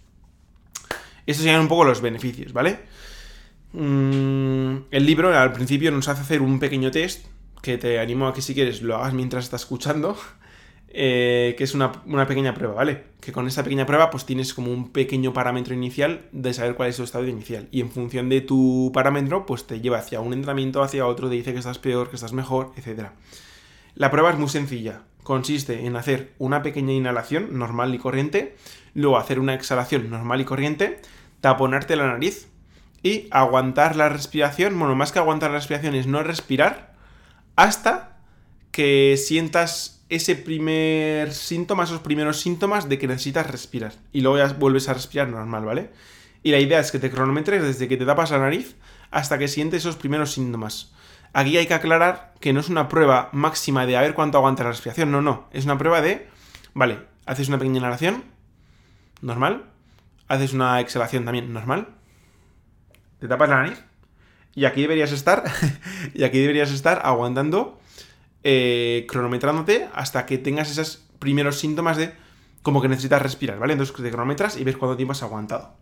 Estos 1.26 1.44
serían 1.44 1.62
un 1.62 1.68
poco 1.68 1.84
los 1.84 2.00
beneficios, 2.00 2.54
¿vale? 2.54 2.80
Mm, 3.74 4.86
el 4.92 5.06
libro 5.06 5.38
al 5.38 5.52
principio 5.52 5.92
nos 5.92 6.08
hace 6.08 6.22
hacer 6.22 6.42
un 6.42 6.60
pequeño 6.60 6.90
test 6.90 7.26
que 7.62 7.78
te 7.78 8.00
animo 8.00 8.28
a 8.28 8.34
que 8.34 8.42
si 8.42 8.54
quieres 8.54 8.82
lo 8.82 8.96
hagas 8.96 9.14
mientras 9.14 9.44
estás 9.44 9.62
escuchando 9.62 10.16
eh, 10.96 11.56
que 11.58 11.64
es 11.64 11.74
una, 11.74 11.92
pequeña 12.28 12.54
prueba, 12.54 12.76
¿vale? 12.76 13.06
Que 13.20 13.32
con 13.32 13.48
esta 13.48 13.64
pequeña 13.64 13.88
prueba 13.88 14.12
pues 14.12 14.26
tienes 14.26 14.54
como 14.54 14.72
un 14.72 14.92
pequeño 14.92 15.34
parámetro 15.34 15.74
inicial 15.74 16.28
de 16.32 16.54
saber 16.54 16.76
cuál 16.76 16.90
es 16.90 16.98
tu 16.98 17.04
estado 17.04 17.28
inicial. 17.28 17.68
Y 17.72 17.82
en 17.82 17.90
función 17.90 18.30
de 18.30 18.42
tu 18.42 18.92
parámetro 18.94 19.48
pues 19.48 19.66
te 19.66 19.82
lleva 19.82 19.98
hacia 19.98 20.20
un 20.20 20.34
entrenamiento, 20.34 20.84
hacia 20.84 21.08
otro, 21.08 21.30
te 21.30 21.36
dice 21.36 21.52
que 21.52 21.60
estás 21.60 21.80
peor, 21.80 22.12
que 22.12 22.16
estás 22.16 22.34
mejor, 22.34 22.74
etc. 22.78 23.08
La 23.96 24.12
prueba 24.12 24.30
es 24.30 24.38
muy 24.38 24.50
sencilla. 24.50 25.02
Consiste 25.24 25.88
en 25.88 25.96
hacer 25.96 26.34
una 26.38 26.62
pequeña 26.62 26.94
inhalación 26.94 27.58
normal 27.58 27.96
y 27.96 27.98
corriente, 27.98 28.56
luego 28.94 29.18
hacer 29.18 29.40
una 29.40 29.56
exhalación 29.56 30.12
normal 30.12 30.42
y 30.42 30.46
corriente, 30.46 31.02
taponarte 31.42 31.96
la 31.96 32.06
nariz 32.06 32.50
y 33.02 33.28
aguantar 33.32 33.96
la 33.96 34.10
respiración. 34.10 34.78
Bueno, 34.78 34.94
más 34.94 35.12
que 35.12 35.18
aguantar 35.18 35.50
la 35.50 35.58
respiración 35.58 35.96
es 35.96 36.06
no 36.06 36.22
respirar 36.22 36.94
hasta 37.56 38.20
que 38.72 39.16
sientas 39.18 40.03
ese 40.10 40.36
primer 40.36 41.34
síntoma, 41.34 41.84
esos 41.84 42.00
primeros 42.00 42.40
síntomas 42.40 42.90
de 42.90 43.00
que 43.00 43.08
necesitas 43.08 43.50
respirar. 43.50 43.94
Y 44.12 44.22
luego 44.22 44.38
ya 44.38 44.54
vuelves 44.54 44.90
a 44.90 44.94
respirar 44.94 45.28
normal, 45.28 45.66
¿vale? 45.66 45.90
Y 46.44 46.52
la 46.52 46.60
idea 46.60 46.80
es 46.80 46.92
que 46.92 47.00
te 47.00 47.10
cronometres 47.10 47.64
desde 47.64 47.88
que 47.88 47.98
te 47.98 48.06
tapas 48.06 48.32
la 48.32 48.40
nariz 48.40 48.76
hasta 49.12 49.38
que 49.38 49.48
sientes 49.48 49.84
esos 49.84 49.96
primeros 49.96 50.34
síntomas. 50.34 50.92
Aquí 51.34 51.58
hay 51.58 51.66
que 51.66 51.74
aclarar 51.74 52.34
que 52.40 52.54
no 52.54 52.60
es 52.60 52.70
una 52.70 52.90
prueba 52.90 53.30
máxima 53.32 53.86
de 53.86 53.98
a 53.98 54.02
ver 54.02 54.14
cuánto 54.14 54.38
aguanta 54.38 54.64
la 54.64 54.70
respiración, 54.70 55.12
no, 55.12 55.22
no. 55.22 55.48
Es 55.52 55.66
una 55.66 55.78
prueba 55.78 56.02
de, 56.02 56.28
vale, 56.74 57.00
haces 57.26 57.48
una 57.48 57.58
pequeña 57.58 57.80
inhalación, 57.80 58.24
normal. 59.22 59.64
Haces 60.28 60.54
una 60.54 60.80
exhalación 60.80 61.26
también, 61.26 61.54
normal. 61.54 61.88
Te 63.20 63.28
tapas 63.28 63.50
la 63.50 63.64
nariz. 63.64 63.84
Y 64.56 64.66
aquí 64.66 64.82
deberías 64.82 65.12
estar, 65.12 65.44
y 66.14 66.24
aquí 66.24 66.40
deberías 66.40 66.72
estar 66.72 67.02
aguantando 67.04 67.80
eh, 68.44 69.06
cronometrándote 69.08 69.90
hasta 69.94 70.26
que 70.26 70.38
tengas 70.38 70.70
esos 70.72 71.06
primeros 71.20 71.60
síntomas 71.60 71.98
de 71.98 72.14
como 72.62 72.82
que 72.82 72.88
necesitas 72.88 73.22
respirar, 73.22 73.60
¿vale? 73.60 73.74
Entonces 73.74 73.96
te 73.96 74.10
cronometras 74.10 74.58
y 74.58 74.64
ves 74.64 74.78
cuánto 74.78 74.96
tiempo 74.96 75.12
has 75.12 75.24
aguantado. 75.24 75.76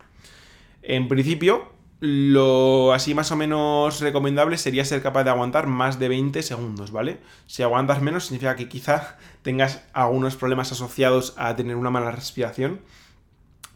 En 0.82 1.08
principio, 1.08 1.72
lo 2.00 2.94
así 2.94 3.14
más 3.14 3.32
o 3.32 3.36
menos 3.36 4.02
recomendable 4.02 4.58
sería 4.58 4.84
ser 4.84 5.04
capaz 5.04 5.24
de 5.24 5.30
aguantar 5.30 5.68
más 5.68 6.00
de 6.00 6.10
20 6.10 6.42
segundos, 6.42 6.92
¿vale? 6.92 7.20
Si 7.46 7.62
aguantas 7.62 8.02
menos 8.02 8.26
significa 8.26 8.56
que 8.56 8.68
quizá 8.68 9.18
tengas 9.44 9.84
algunos 9.94 10.36
problemas 10.36 10.72
asociados 10.72 11.36
a 11.38 11.56
tener 11.56 11.76
una 11.76 11.92
mala 11.92 12.12
respiración, 12.12 12.82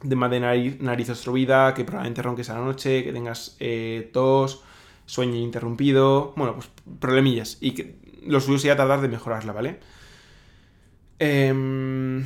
de 0.02 0.16
de 0.16 0.40
nariz, 0.40 0.82
nariz 0.82 1.10
obstruida, 1.10 1.74
que 1.74 1.86
probablemente 1.86 2.24
ronques 2.24 2.50
a 2.50 2.56
la 2.56 2.66
noche, 2.66 3.04
que 3.04 3.14
tengas 3.14 3.56
eh, 3.60 4.10
tos, 4.12 4.64
sueño 5.06 5.36
interrumpido, 5.36 6.34
bueno, 6.36 6.56
pues 6.56 6.70
problemillas. 7.00 7.58
Y 7.62 7.72
que 7.72 7.96
lo 8.26 8.40
suyo 8.40 8.60
sería 8.60 8.76
tardar 8.76 9.02
de 9.02 9.08
mejorarla, 9.08 9.54
¿vale? 9.54 9.80
Em, 11.20 12.26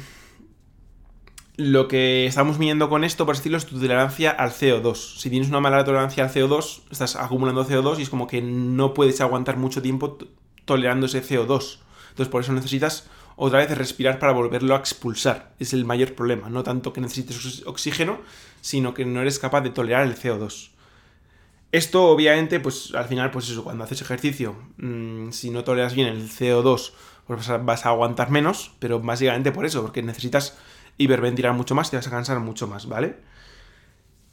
lo 1.57 1.87
que 1.87 2.25
estamos 2.25 2.57
midiendo 2.57 2.89
con 2.89 3.03
esto, 3.03 3.25
por 3.25 3.35
decirlo, 3.35 3.57
es 3.57 3.65
tu 3.65 3.79
tolerancia 3.79 4.31
al 4.31 4.51
CO2. 4.51 5.17
Si 5.19 5.29
tienes 5.29 5.49
una 5.49 5.59
mala 5.59 5.83
tolerancia 5.83 6.23
al 6.23 6.31
CO2, 6.31 6.83
estás 6.89 7.15
acumulando 7.15 7.65
CO2 7.65 7.99
y 7.99 8.03
es 8.03 8.09
como 8.09 8.27
que 8.27 8.41
no 8.41 8.93
puedes 8.93 9.19
aguantar 9.21 9.57
mucho 9.57 9.81
tiempo 9.81 10.17
tolerando 10.65 11.05
ese 11.05 11.21
CO2. 11.21 11.79
Entonces 12.09 12.31
por 12.31 12.41
eso 12.41 12.53
necesitas 12.53 13.09
otra 13.35 13.59
vez 13.59 13.77
respirar 13.77 14.19
para 14.19 14.33
volverlo 14.33 14.75
a 14.75 14.79
expulsar. 14.79 15.53
Es 15.59 15.73
el 15.73 15.85
mayor 15.85 16.15
problema. 16.15 16.49
No 16.49 16.63
tanto 16.63 16.93
que 16.93 17.01
necesites 17.01 17.63
oxígeno, 17.65 18.19
sino 18.61 18.93
que 18.93 19.05
no 19.05 19.21
eres 19.21 19.39
capaz 19.39 19.61
de 19.61 19.69
tolerar 19.69 20.05
el 20.05 20.15
CO2. 20.15 20.69
Esto, 21.71 22.05
obviamente, 22.05 22.59
pues 22.59 22.93
al 22.95 23.05
final, 23.05 23.29
pues 23.31 23.49
eso, 23.49 23.63
cuando 23.63 23.83
haces 23.83 24.01
ejercicio, 24.01 24.55
mm, 24.77 25.29
si 25.31 25.51
no 25.51 25.63
toleras 25.63 25.93
bien 25.93 26.07
el 26.07 26.29
CO2, 26.29 26.93
pues 27.27 27.47
vas 27.63 27.85
a 27.85 27.89
aguantar 27.89 28.31
menos, 28.31 28.71
pero 28.79 28.99
básicamente 28.99 29.51
por 29.51 29.65
eso, 29.65 29.83
porque 29.83 30.01
necesitas 30.01 30.57
hiperventilar 30.97 31.53
mucho 31.53 31.75
más 31.75 31.89
te 31.89 31.97
vas 31.97 32.07
a 32.07 32.11
cansar 32.11 32.39
mucho 32.39 32.67
más, 32.67 32.87
¿vale? 32.87 33.17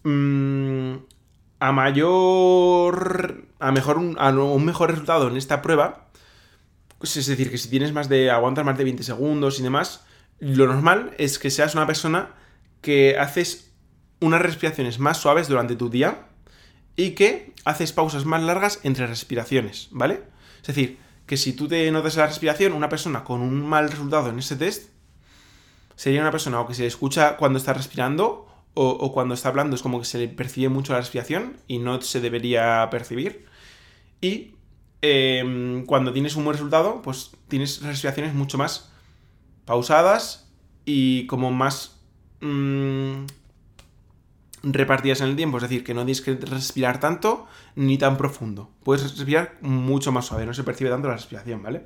Mm, 0.02 0.96
a 1.60 1.72
mayor. 1.72 3.46
A 3.58 3.72
mejor 3.72 3.96
a 4.18 4.30
un 4.30 4.64
mejor 4.64 4.90
resultado 4.90 5.28
en 5.28 5.36
esta 5.36 5.62
prueba. 5.62 6.08
Pues 6.98 7.16
es 7.16 7.26
decir, 7.26 7.50
que 7.50 7.58
si 7.58 7.68
tienes 7.70 7.92
más 7.92 8.08
de. 8.08 8.30
aguantas 8.30 8.64
más 8.64 8.78
de 8.78 8.84
20 8.84 9.02
segundos 9.02 9.58
y 9.58 9.62
demás. 9.62 10.04
Lo 10.38 10.66
normal 10.66 11.14
es 11.18 11.38
que 11.38 11.50
seas 11.50 11.74
una 11.74 11.86
persona 11.86 12.34
que 12.82 13.18
haces 13.18 13.72
unas 14.20 14.42
respiraciones 14.42 14.98
más 14.98 15.18
suaves 15.18 15.48
durante 15.48 15.76
tu 15.76 15.88
día 15.88 16.26
y 16.96 17.10
que 17.10 17.52
haces 17.64 17.92
pausas 17.92 18.24
más 18.24 18.42
largas 18.42 18.80
entre 18.82 19.06
respiraciones, 19.06 19.88
¿vale? 19.90 20.22
Es 20.60 20.68
decir, 20.68 20.98
que 21.26 21.36
si 21.36 21.52
tú 21.52 21.68
te 21.68 21.90
notas 21.90 22.16
la 22.16 22.26
respiración, 22.26 22.72
una 22.72 22.88
persona 22.88 23.24
con 23.24 23.40
un 23.40 23.66
mal 23.66 23.90
resultado 23.90 24.30
en 24.30 24.38
ese 24.38 24.56
test 24.56 24.90
sería 25.96 26.20
una 26.20 26.30
persona 26.30 26.60
o 26.60 26.66
que 26.66 26.74
se 26.74 26.86
escucha 26.86 27.36
cuando 27.36 27.58
está 27.58 27.72
respirando 27.72 28.46
o, 28.78 29.10
cuando 29.12 29.32
está 29.32 29.48
hablando 29.48 29.74
es 29.74 29.80
como 29.80 29.98
que 29.98 30.04
se 30.04 30.18
le 30.18 30.28
percibe 30.28 30.68
mucho 30.68 30.92
la 30.92 30.98
respiración 30.98 31.56
y 31.66 31.78
no 31.78 32.02
se 32.02 32.20
debería 32.20 32.86
percibir. 32.90 33.46
Y 34.20 34.52
em, 35.00 35.86
cuando 35.86 36.12
tienes 36.12 36.36
un 36.36 36.44
buen 36.44 36.54
resultado, 36.54 37.00
pues 37.00 37.30
tienes 37.48 37.80
respiraciones 37.80 38.34
mucho 38.34 38.58
más 38.58 38.92
pausadas 39.64 40.52
y 40.84 41.26
como 41.26 41.50
más 41.52 41.98
mm, 42.42 43.24
repartidas 44.72 45.20
en 45.20 45.28
el 45.28 45.36
tiempo, 45.36 45.58
es 45.58 45.62
decir, 45.62 45.84
que 45.84 45.94
no 45.94 46.04
tienes 46.04 46.20
que 46.20 46.34
respirar 46.34 47.00
tanto 47.00 47.46
ni 47.74 47.98
tan 47.98 48.16
profundo. 48.16 48.70
Puedes 48.82 49.02
respirar 49.02 49.54
mucho 49.60 50.12
más 50.12 50.26
suave, 50.26 50.46
no 50.46 50.54
se 50.54 50.64
percibe 50.64 50.90
tanto 50.90 51.08
la 51.08 51.14
respiración, 51.14 51.62
¿vale? 51.62 51.84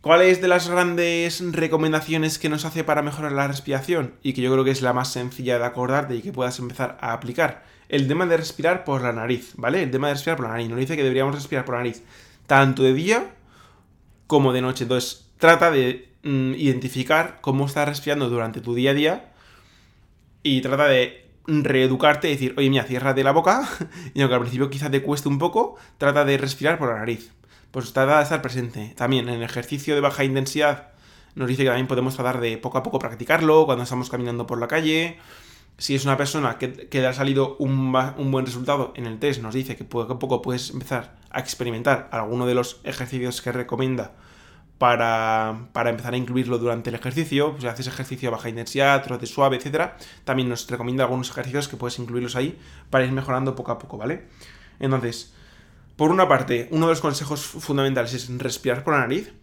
¿Cuáles 0.00 0.40
de 0.40 0.48
las 0.48 0.68
grandes 0.68 1.42
recomendaciones 1.52 2.38
que 2.38 2.48
nos 2.48 2.64
hace 2.64 2.84
para 2.84 3.02
mejorar 3.02 3.32
la 3.32 3.46
respiración? 3.46 4.14
Y 4.22 4.32
que 4.32 4.40
yo 4.40 4.50
creo 4.50 4.64
que 4.64 4.70
es 4.70 4.80
la 4.80 4.94
más 4.94 5.12
sencilla 5.12 5.58
de 5.58 5.64
acordarte 5.66 6.16
y 6.16 6.22
que 6.22 6.32
puedas 6.32 6.58
empezar 6.58 6.96
a 7.02 7.12
aplicar. 7.12 7.64
El 7.90 8.08
tema 8.08 8.24
de 8.24 8.38
respirar 8.38 8.84
por 8.84 9.02
la 9.02 9.12
nariz, 9.12 9.52
¿vale? 9.56 9.82
El 9.82 9.90
tema 9.90 10.08
de 10.08 10.14
respirar 10.14 10.38
por 10.38 10.46
la 10.46 10.52
nariz. 10.52 10.70
Nos 10.70 10.78
dice 10.78 10.96
que 10.96 11.02
deberíamos 11.02 11.34
respirar 11.34 11.66
por 11.66 11.74
la 11.74 11.80
nariz 11.80 12.02
tanto 12.46 12.82
de 12.82 12.94
día 12.94 13.34
como 14.26 14.54
de 14.54 14.62
noche. 14.62 14.84
Entonces, 14.84 15.28
trata 15.36 15.70
de 15.70 16.08
mm, 16.22 16.54
identificar 16.54 17.38
cómo 17.42 17.66
estás 17.66 17.86
respirando 17.86 18.30
durante 18.30 18.62
tu 18.62 18.74
día 18.74 18.92
a 18.92 18.94
día 18.94 19.32
y 20.42 20.62
trata 20.62 20.86
de 20.86 21.29
reeducarte 21.46 22.28
y 22.28 22.32
decir, 22.32 22.54
oye, 22.56 22.70
mira, 22.70 22.84
ciérrate 22.84 23.24
la 23.24 23.32
boca 23.32 23.68
y 24.14 24.20
aunque 24.20 24.34
al 24.34 24.40
principio 24.40 24.70
quizás 24.70 24.90
te 24.90 25.02
cueste 25.02 25.28
un 25.28 25.38
poco, 25.38 25.76
trata 25.98 26.24
de 26.24 26.38
respirar 26.38 26.78
por 26.78 26.88
la 26.88 26.98
nariz 26.98 27.32
pues 27.70 27.92
trata 27.92 28.18
de 28.18 28.22
estar 28.24 28.42
presente. 28.42 28.94
También 28.96 29.28
en 29.28 29.36
el 29.36 29.42
ejercicio 29.42 29.94
de 29.94 30.00
baja 30.00 30.24
intensidad 30.24 30.88
nos 31.34 31.48
dice 31.48 31.62
que 31.62 31.68
también 31.68 31.86
podemos 31.86 32.14
tratar 32.14 32.40
de 32.40 32.58
poco 32.58 32.78
a 32.78 32.82
poco 32.82 32.98
practicarlo 32.98 33.66
cuando 33.66 33.84
estamos 33.84 34.10
caminando 34.10 34.46
por 34.46 34.58
la 34.58 34.68
calle. 34.68 35.18
Si 35.78 35.94
es 35.94 36.04
una 36.04 36.16
persona 36.16 36.58
que, 36.58 36.88
que 36.88 37.06
ha 37.06 37.12
salido 37.12 37.56
un, 37.58 37.92
buen 37.92 38.44
resultado 38.44 38.92
en 38.96 39.06
el 39.06 39.18
test, 39.18 39.40
nos 39.40 39.54
dice 39.54 39.76
que 39.76 39.84
poco 39.84 40.12
a 40.12 40.18
poco 40.18 40.42
puedes 40.42 40.70
empezar 40.70 41.16
a 41.30 41.40
experimentar 41.40 42.08
alguno 42.12 42.46
de 42.46 42.54
los 42.54 42.80
ejercicios 42.84 43.40
que 43.40 43.52
recomienda 43.52 44.12
para, 44.80 45.68
para, 45.74 45.90
empezar 45.90 46.14
a 46.14 46.16
incluirlo 46.16 46.56
durante 46.56 46.88
el 46.88 46.96
ejercicio. 46.96 47.50
Pues 47.50 47.64
si 47.64 47.68
haces 47.68 47.86
ejercicio 47.86 48.30
a 48.30 48.32
baja 48.32 48.48
intensidad, 48.48 49.02
trote 49.02 49.26
suave, 49.26 49.58
etc. 49.58 49.90
También 50.24 50.48
nos 50.48 50.66
recomienda 50.70 51.04
algunos 51.04 51.28
ejercicios 51.28 51.68
que 51.68 51.76
puedes 51.76 51.98
incluirlos 51.98 52.34
ahí 52.34 52.58
para 52.88 53.04
ir 53.04 53.12
mejorando 53.12 53.54
poco 53.54 53.72
a 53.72 53.78
poco, 53.78 53.98
¿vale? 53.98 54.22
Entonces, 54.78 55.34
por 55.96 56.10
una 56.10 56.26
parte, 56.26 56.66
uno 56.70 56.86
de 56.86 56.92
los 56.92 57.02
consejos 57.02 57.42
fundamentales 57.42 58.14
es 58.14 58.30
respirar 58.38 58.82
por 58.82 58.94
la 58.94 59.00
nariz, 59.00 59.34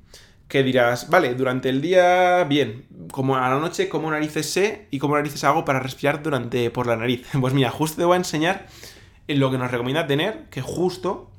que 0.47 0.63
dirás, 0.63 1.07
vale, 1.11 1.35
durante 1.35 1.69
el 1.69 1.81
día, 1.81 2.43
bien, 2.45 2.87
como 3.11 3.37
a 3.37 3.47
la 3.47 3.59
noche, 3.59 3.89
como 3.89 4.09
narices 4.09 4.49
sé 4.49 4.87
y 4.89 4.97
cómo 4.97 5.17
narices 5.17 5.43
hago 5.43 5.65
para 5.65 5.79
respirar 5.79 6.23
durante 6.23 6.71
por 6.71 6.87
la 6.87 6.95
nariz. 6.95 7.27
Pues 7.39 7.53
mira, 7.53 7.69
justo 7.69 7.97
te 7.97 8.05
voy 8.05 8.15
a 8.15 8.17
enseñar 8.17 8.65
lo 9.27 9.51
que 9.51 9.59
nos 9.59 9.69
recomienda 9.69 10.07
tener, 10.07 10.45
que 10.49 10.61
justo 10.63 11.29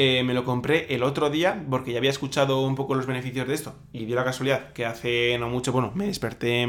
eh, 0.00 0.22
me 0.22 0.32
lo 0.32 0.44
compré 0.44 0.86
el 0.94 1.02
otro 1.02 1.28
día, 1.28 1.66
porque 1.68 1.90
ya 1.90 1.98
había 1.98 2.10
escuchado 2.10 2.60
un 2.60 2.76
poco 2.76 2.94
los 2.94 3.04
beneficios 3.04 3.48
de 3.48 3.54
esto, 3.54 3.74
y 3.92 4.04
dio 4.04 4.14
la 4.14 4.22
casualidad 4.22 4.72
que 4.72 4.86
hace 4.86 5.36
no 5.40 5.48
mucho, 5.48 5.72
bueno, 5.72 5.90
me 5.96 6.06
desperté, 6.06 6.68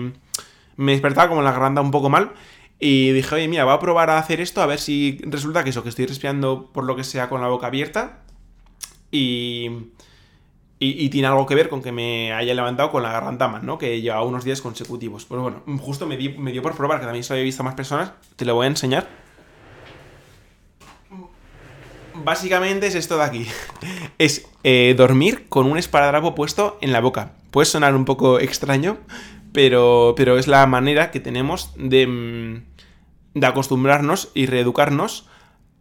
me 0.77 0.93
despertaba 0.93 1.29
como 1.29 1.43
la 1.43 1.51
garganta 1.51 1.79
un 1.79 1.91
poco 1.91 2.09
mal, 2.09 2.31
y 2.79 3.11
dije, 3.11 3.35
oye, 3.35 3.47
mira, 3.47 3.65
voy 3.65 3.75
a 3.75 3.79
probar 3.79 4.09
a 4.09 4.17
hacer 4.17 4.41
esto 4.41 4.63
a 4.63 4.65
ver 4.65 4.79
si 4.79 5.19
resulta 5.21 5.63
que 5.63 5.69
eso, 5.69 5.83
que 5.83 5.89
estoy 5.89 6.07
respirando 6.07 6.71
por 6.73 6.85
lo 6.85 6.95
que 6.95 7.03
sea 7.03 7.29
con 7.29 7.39
la 7.39 7.49
boca 7.49 7.67
abierta 7.67 8.23
y, 9.11 9.69
y, 10.79 11.09
tiene 11.09 11.27
algo 11.27 11.45
que 11.45 11.53
ver 11.53 11.69
con 11.69 11.83
que 11.83 11.91
me 11.91 12.33
haya 12.33 12.55
levantado 12.55 12.89
con 12.89 13.03
la 13.03 13.11
garganta 13.11 13.47
más, 13.47 13.61
¿no? 13.61 13.77
Que 13.77 14.01
lleva 14.01 14.23
unos 14.23 14.43
días 14.43 14.61
consecutivos. 14.61 15.25
Pues 15.25 15.39
bueno, 15.39 15.61
justo 15.79 16.07
me, 16.07 16.17
me 16.17 16.51
dio 16.51 16.63
por 16.63 16.75
probar, 16.75 16.99
que 16.99 17.05
también 17.05 17.23
se 17.23 17.33
había 17.33 17.43
visto 17.43 17.63
más 17.63 17.75
personas. 17.75 18.13
Te 18.37 18.45
lo 18.45 18.55
voy 18.55 18.65
a 18.65 18.69
enseñar. 18.69 19.28
Básicamente 22.23 22.87
es 22.87 22.95
esto 22.95 23.17
de 23.17 23.23
aquí. 23.23 23.47
Es 24.17 24.49
eh, 24.63 24.95
dormir 24.97 25.47
con 25.47 25.65
un 25.65 25.77
esparadrapo 25.77 26.35
puesto 26.35 26.77
en 26.81 26.91
la 26.91 26.99
boca. 26.99 27.31
Puede 27.51 27.65
sonar 27.65 27.95
un 27.95 28.03
poco 28.03 28.39
extraño, 28.39 28.97
pero, 29.53 30.13
pero 30.17 30.37
es 30.37 30.47
la 30.47 30.65
manera 30.67 31.09
que 31.09 31.21
tenemos 31.21 31.71
de, 31.77 32.05
mm, 33.33 33.43
acostumbrarnos 33.43 34.29
y 34.33 34.45
reeducarnos 34.45 35.29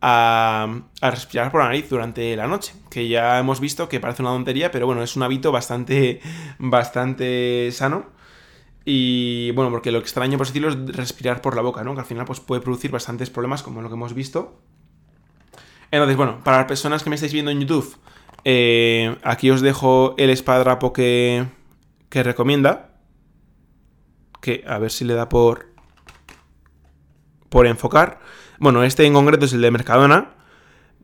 a, 0.01 0.83
a, 1.01 1.11
respirar 1.11 1.51
por 1.51 1.63
la 1.63 1.67
nariz 1.67 1.91
durante 1.91 2.37
la 2.37 2.47
noche. 2.47 2.75
Que 2.91 3.09
ya 3.09 3.41
hemos 3.41 3.59
visto 3.59 3.89
que 3.89 3.99
parece 3.99 4.23
una 4.23 4.31
tontería, 4.31 4.71
pero 4.71 4.87
bueno, 4.87 5.03
es 5.03 5.17
un 5.17 5.25
hábito 5.25 5.51
bastante, 5.51 6.21
bastante 6.61 7.71
sano. 7.73 8.07
Y 8.85 9.51
bueno, 9.51 9.71
porque 9.71 9.91
lo 9.91 9.99
extraño, 9.99 10.39
por 10.39 10.47
decirlo, 10.47 10.69
es 10.71 10.97
respirar 10.97 11.43
por 11.43 11.57
la 11.57 11.63
boca, 11.63 11.83
¿no? 11.83 11.95
Que 11.95 12.01
al 12.01 12.07
final 12.07 12.25
pues, 12.25 12.41
puede 12.41 12.63
producir 12.63 12.91
bastantes 12.91 13.29
problemas, 13.29 13.63
como 13.63 13.83
lo 13.83 13.89
que 13.89 13.95
hemos 13.97 14.15
visto. 14.15 14.63
Entonces, 15.91 16.17
bueno, 16.17 16.41
para 16.45 16.59
las 16.59 16.67
personas 16.67 17.03
que 17.03 17.11
me 17.11 17.15
estáis 17.15 17.33
viendo 17.33 17.51
en 17.51 17.61
YouTube, 17.61 17.97
eh, 18.45 19.17
aquí 19.23 19.51
os 19.51 19.61
dejo 19.61 20.15
el 20.19 20.31
espadrapo 20.31 20.93
que, 20.93 21.47
que 22.09 22.23
recomienda. 22.23 22.91
Que 24.41 24.65
a 24.67 24.79
ver 24.79 24.91
si 24.91 25.05
le 25.05 25.15
da 25.15 25.29
por 25.29 25.69
por 27.49 27.67
enfocar. 27.67 28.21
Bueno, 28.59 28.85
este 28.85 29.05
en 29.07 29.15
concreto 29.15 29.47
es 29.47 29.53
el 29.53 29.63
de 29.63 29.71
Mercadona. 29.71 30.35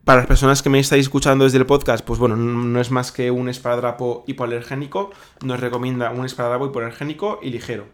Para 0.05 0.19
las 0.19 0.27
personas 0.27 0.63
que 0.63 0.69
me 0.69 0.81
estáis 0.81 1.07
escuchando 1.07 1.45
desde 1.45 1.57
el 1.57 1.65
podcast, 1.65 2.05
pues 2.05 2.19
bueno, 2.19 2.37
no 2.37 2.79
es 2.79 2.91
más 2.91 3.11
que 3.11 3.31
un 3.31 3.49
esparadrapo 3.49 4.25
hipoalergénico. 4.27 5.11
Nos 5.43 5.61
recomienda 5.61 6.11
un 6.11 6.27
esparadrapo 6.27 6.67
hipoalergénico 6.67 7.41
y 7.43 7.51
ligero. 7.51 7.87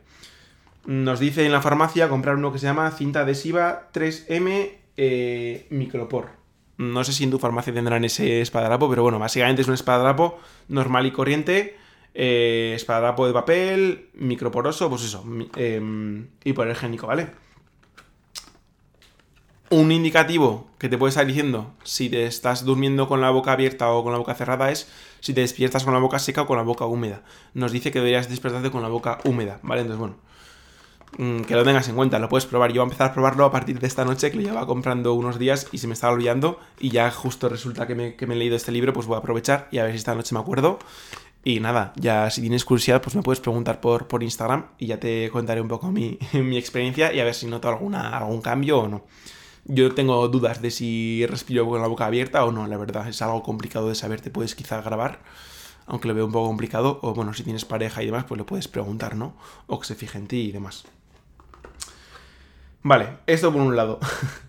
Nos 0.87 1.20
dice 1.20 1.47
en 1.47 1.52
la 1.52 1.62
farmacia 1.62 2.09
comprar 2.09 2.37
uno 2.37 2.52
que 2.52 2.59
se 2.59 2.66
llama 2.66 2.90
cinta 2.90 3.20
adhesiva 3.20 3.90
3M 3.92 4.73
eh, 4.97 5.66
Micropor. 5.70 6.39
No 6.80 7.04
sé 7.04 7.12
si 7.12 7.25
en 7.25 7.30
tu 7.30 7.38
farmacia 7.38 7.75
tendrán 7.75 8.06
ese 8.06 8.40
esparadrapo, 8.40 8.88
pero 8.88 9.02
bueno, 9.02 9.18
básicamente 9.18 9.60
es 9.60 9.68
un 9.68 9.75
esparadrapo 9.75 10.38
normal 10.68 11.04
y 11.04 11.10
corriente. 11.10 11.76
Eh, 12.14 12.72
esparadrapo 12.75 13.26
de 13.26 13.34
papel, 13.34 14.08
microporoso, 14.14 14.88
pues 14.88 15.04
eso, 15.04 15.22
eh, 15.56 15.78
¿vale? 17.02 17.26
un 19.68 19.92
indicativo 19.92 20.68
que 20.78 20.88
te 20.88 20.99
puede 20.99 21.10
estar 21.10 21.26
diciendo 21.26 21.75
si 21.84 22.08
te 22.08 22.25
estás 22.25 22.64
durmiendo 22.64 23.06
con 23.06 23.20
la 23.20 23.30
boca 23.30 23.52
abierta 23.52 23.90
o 23.90 24.02
con 24.02 24.12
la 24.12 24.18
boca 24.18 24.34
cerrada 24.34 24.70
es 24.72 24.90
si 25.20 25.32
te 25.32 25.42
despiertas 25.42 25.84
con 25.84 25.92
la 25.92 26.00
boca 26.00 26.18
seca 26.18 26.42
o 26.42 26.46
con 26.46 26.56
la 26.56 26.64
boca 26.64 26.87
húmeda. 26.87 27.22
Nos 27.54 27.72
dice 27.72 27.92
que 27.92 28.00
deberías 28.00 28.28
despertarte 28.28 28.70
con 28.70 28.82
la 28.82 28.88
boca 28.88 29.18
húmeda, 29.25 29.60
¿vale? 29.62 29.82
Entonces, 29.82 30.00
bueno, 30.00 30.16
que 31.17 31.55
lo 31.55 31.64
tengas 31.64 31.88
en 31.88 31.97
cuenta, 31.97 32.19
lo 32.19 32.29
puedes 32.29 32.47
probar. 32.47 32.73
Yo 32.73 32.81
voy 32.81 32.87
a 32.87 32.90
empezar 32.90 33.11
a 33.11 33.12
probarlo 33.12 33.45
a 33.45 33.52
partir 33.52 33.79
de 33.79 33.87
esta 33.87 34.05
noche, 34.05 34.31
que 34.31 34.37
lo 34.37 34.43
llevaba 34.43 34.67
comprando 34.67 35.14
unos 35.14 35.38
días 35.38 35.69
y 35.73 35.79
se 35.79 35.87
me 35.87 35.95
estaba 35.95 36.12
olvidando. 36.12 36.59
Y 36.79 36.90
ya 36.90 37.11
justo 37.11 37.49
resulta 37.49 37.87
que 37.87 37.95
me, 37.95 38.14
que 38.14 38.26
me 38.26 38.35
he 38.35 38.38
leído 38.38 38.57
este 38.57 38.73
libro, 38.73 38.93
pues 38.93 39.07
voy 39.07 39.17
a 39.17 39.19
aprovechar 39.19 39.69
y 39.71 39.79
a 39.79 39.85
ver 39.85 39.93
si 39.93 39.99
esta 39.99 40.14
noche 40.14 40.35
me 40.35 40.40
acuerdo. 40.40 40.79
Y 41.43 41.61
nada, 41.61 41.93
ya 41.97 42.31
si 42.31 42.43
tienes 42.43 42.64
curiosidad, 42.64 43.00
pues 43.00 43.17
me 43.17 43.23
puedes 43.23 43.40
preguntar 43.40 43.81
por, 43.81 44.07
por 44.09 44.23
Instagram 44.23 44.67
y 44.79 44.87
ya 44.87 45.00
te 45.00 45.31
contaré 45.31 45.61
un 45.61 45.69
poco 45.69 45.90
mi, 45.90 46.19
mi 46.35 46.59
experiencia 46.59 47.12
y 47.12 47.21
a 47.21 47.25
ver 47.25 47.35
si 47.35 47.47
noto 47.47 47.69
alguna, 47.69 48.17
algún 48.17 48.43
cambio 48.43 48.81
o 48.81 48.88
no. 48.88 49.05
Yo 49.64 49.95
tengo 49.95 50.26
dudas 50.29 50.62
de 50.62 50.71
si 50.71 51.26
respiro 51.26 51.69
con 51.69 51.81
la 51.81 51.87
boca 51.87 52.07
abierta 52.07 52.45
o 52.45 52.52
no, 52.52 52.67
la 52.67 52.76
verdad. 52.76 53.09
Es 53.09 53.23
algo 53.23 53.43
complicado 53.43 53.88
de 53.88 53.95
saber. 53.95 54.21
Te 54.21 54.31
puedes 54.31 54.55
quizá 54.55 54.81
grabar, 54.81 55.21
aunque 55.87 56.09
lo 56.09 56.14
veo 56.14 56.26
un 56.26 56.33
poco 56.33 56.49
complicado. 56.49 56.99
O 57.02 57.14
bueno, 57.14 57.35
si 57.35 57.43
tienes 57.45 57.64
pareja 57.64 58.02
y 58.02 58.07
demás, 58.07 58.25
pues 58.25 58.38
le 58.38 58.45
puedes 58.45 58.69
preguntar, 58.69 59.17
¿no? 59.17 59.35
O 59.67 59.79
que 59.79 59.87
se 59.87 59.95
fije 59.95 60.19
en 60.19 60.26
ti 60.26 60.38
y 60.49 60.52
demás. 60.52 60.85
Vale, 62.82 63.18
esto 63.26 63.52
por 63.52 63.62
un 63.62 63.76
lado. 63.76 64.00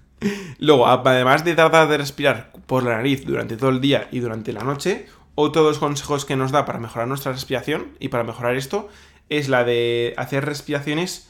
Luego, 0.59 0.87
además 0.87 1.43
de 1.43 1.55
tratar 1.55 1.87
de 1.87 1.97
respirar 1.97 2.51
por 2.67 2.83
la 2.83 2.97
nariz 2.97 3.25
durante 3.25 3.57
todo 3.57 3.71
el 3.71 3.81
día 3.81 4.07
y 4.11 4.19
durante 4.19 4.53
la 4.53 4.63
noche, 4.63 5.07
otro 5.35 5.63
de 5.63 5.69
los 5.69 5.79
consejos 5.79 6.25
que 6.25 6.35
nos 6.35 6.51
da 6.51 6.65
para 6.65 6.79
mejorar 6.79 7.07
nuestra 7.07 7.31
respiración 7.31 7.97
y 7.99 8.09
para 8.09 8.23
mejorar 8.23 8.55
esto 8.55 8.89
es 9.29 9.49
la 9.49 9.63
de 9.63 10.13
hacer 10.17 10.45
respiraciones 10.45 11.29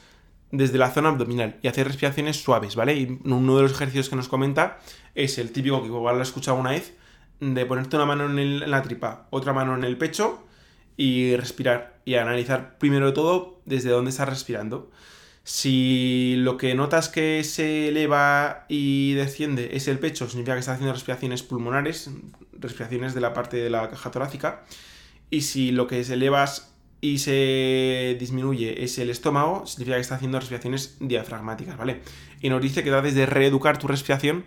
desde 0.50 0.76
la 0.76 0.90
zona 0.90 1.08
abdominal 1.08 1.58
y 1.62 1.68
hacer 1.68 1.86
respiraciones 1.86 2.42
suaves, 2.42 2.76
¿vale? 2.76 2.94
Y 2.94 3.20
uno 3.24 3.56
de 3.56 3.62
los 3.62 3.72
ejercicios 3.72 4.10
que 4.10 4.16
nos 4.16 4.28
comenta 4.28 4.78
es 5.14 5.38
el 5.38 5.50
típico 5.50 5.80
que 5.80 5.88
igual 5.88 6.16
lo 6.16 6.20
he 6.20 6.24
escuchado 6.24 6.58
una 6.58 6.70
vez, 6.70 6.94
de 7.40 7.66
ponerte 7.66 7.96
una 7.96 8.06
mano 8.06 8.26
en, 8.26 8.70
la 8.70 8.82
tripa, 8.82 9.26
otra 9.30 9.52
mano 9.52 9.74
en 9.74 9.84
el 9.84 9.96
pecho 9.96 10.44
y 10.96 11.34
respirar 11.36 12.00
y 12.04 12.14
analizar 12.14 12.76
primero 12.78 13.12
todo 13.12 13.60
desde 13.64 13.90
dónde 13.90 14.10
estás 14.10 14.28
respirando. 14.28 14.90
Si 15.44 16.36
lo 16.38 16.56
que 16.56 16.74
notas 16.74 17.08
que 17.08 17.42
se 17.42 17.88
eleva 17.88 18.64
y 18.68 19.14
desciende 19.14 19.76
es 19.76 19.88
el 19.88 19.98
pecho, 19.98 20.28
significa 20.28 20.54
que 20.54 20.60
estás 20.60 20.76
haciendo 20.76 20.92
respiraciones 20.92 21.42
pulmonares, 21.42 22.10
respiraciones 22.52 23.14
de 23.14 23.20
la 23.20 23.34
parte 23.34 23.56
de 23.56 23.68
la 23.68 23.90
caja 23.90 24.10
torácica. 24.12 24.64
Y 25.30 25.42
si 25.42 25.72
lo 25.72 25.88
que 25.88 26.04
se 26.04 26.14
elevas 26.14 26.72
y 27.00 27.18
se 27.18 28.16
disminuye 28.20 28.84
es 28.84 28.98
el 28.98 29.10
estómago, 29.10 29.66
significa 29.66 29.96
que 29.96 30.02
estás 30.02 30.16
haciendo 30.18 30.38
respiraciones 30.38 30.96
diafragmáticas, 31.00 31.76
¿vale? 31.76 32.02
Y 32.40 32.48
nos 32.48 32.62
dice 32.62 32.84
que 32.84 32.90
trates 32.90 33.16
de 33.16 33.26
reeducar 33.26 33.78
tu 33.78 33.88
respiración 33.88 34.44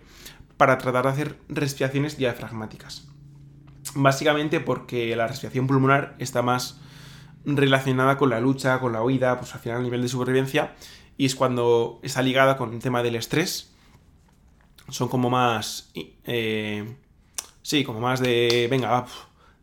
para 0.56 0.78
tratar 0.78 1.04
de 1.04 1.10
hacer 1.10 1.36
respiraciones 1.50 2.16
diafragmáticas. 2.16 3.08
Básicamente 3.94 4.60
porque 4.60 5.14
la 5.14 5.26
respiración 5.26 5.66
pulmonar 5.66 6.16
está 6.18 6.40
más 6.40 6.80
relacionada 7.46 8.18
con 8.18 8.30
la 8.30 8.40
lucha, 8.40 8.80
con 8.80 8.92
la 8.92 9.02
huida, 9.02 9.38
pues 9.38 9.54
al 9.54 9.60
final 9.60 9.78
a 9.78 9.82
nivel 9.82 10.02
de 10.02 10.08
supervivencia, 10.08 10.74
y 11.16 11.24
es 11.24 11.34
cuando 11.34 12.00
está 12.02 12.20
ligada 12.20 12.56
con 12.56 12.74
el 12.74 12.80
tema 12.80 13.02
del 13.02 13.14
estrés. 13.14 13.72
Son 14.88 15.08
como 15.08 15.30
más... 15.30 15.90
Eh, 15.94 16.96
sí, 17.62 17.84
como 17.84 18.00
más 18.00 18.20
de... 18.20 18.66
Venga, 18.70 19.06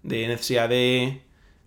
de 0.02 0.28
necesidad 0.28 0.68
de, 0.68 1.22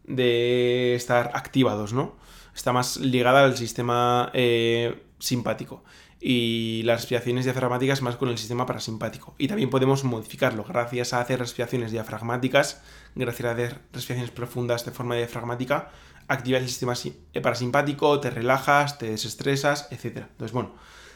de 0.04 0.94
estar 0.94 1.30
activados, 1.34 1.92
¿no? 1.92 2.16
Está 2.54 2.72
más 2.72 2.96
ligada 2.96 3.44
al 3.44 3.56
sistema 3.56 4.30
eh, 4.34 5.02
simpático 5.18 5.84
y 6.20 6.82
las 6.84 7.02
respiraciones 7.02 7.44
diafragmáticas 7.44 8.02
más 8.02 8.16
con 8.16 8.28
el 8.30 8.38
sistema 8.38 8.66
parasimpático. 8.66 9.34
Y 9.38 9.48
también 9.48 9.70
podemos 9.70 10.04
modificarlo 10.04 10.64
gracias 10.64 11.12
a 11.12 11.20
hacer 11.20 11.38
respiraciones 11.38 11.92
diafragmáticas, 11.92 12.82
gracias 13.14 13.48
a 13.48 13.52
hacer 13.52 13.80
respiraciones 13.92 14.30
profundas 14.30 14.84
de 14.84 14.90
forma 14.90 15.14
diafragmática, 15.16 15.90
activas 16.28 16.62
el 16.62 16.68
sistema 16.68 16.94
eh, 17.32 17.40
parasimpático, 17.40 18.20
te 18.20 18.30
relajas, 18.30 18.98
te 18.98 19.10
desestresas, 19.10 19.88
etc. 19.90 20.24
Entonces, 20.30 20.52
bueno, 20.52 20.74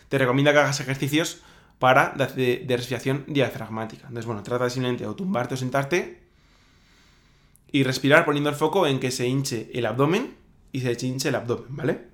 te 0.08 0.18
recomiendo 0.18 0.52
que 0.52 0.58
hagas 0.58 0.80
ejercicios 0.80 1.42
para 1.78 2.10
de, 2.10 2.64
respiración 2.68 3.24
diafragmática. 3.26 4.02
Entonces, 4.02 4.26
bueno, 4.26 4.42
trata 4.42 4.68
simplemente 4.68 5.06
o 5.06 5.14
tumbarte 5.14 5.54
o 5.54 5.56
sentarte 5.56 6.22
y 7.72 7.84
respirar 7.84 8.24
poniendo 8.24 8.50
el 8.50 8.56
foco 8.56 8.86
en 8.86 9.00
que 9.00 9.10
se 9.10 9.26
hinche 9.26 9.70
el 9.72 9.86
abdomen 9.86 10.36
y 10.72 10.80
se 10.80 10.92
hinche 11.06 11.28
el 11.30 11.34
abdomen, 11.34 11.76
¿vale? 11.76 12.08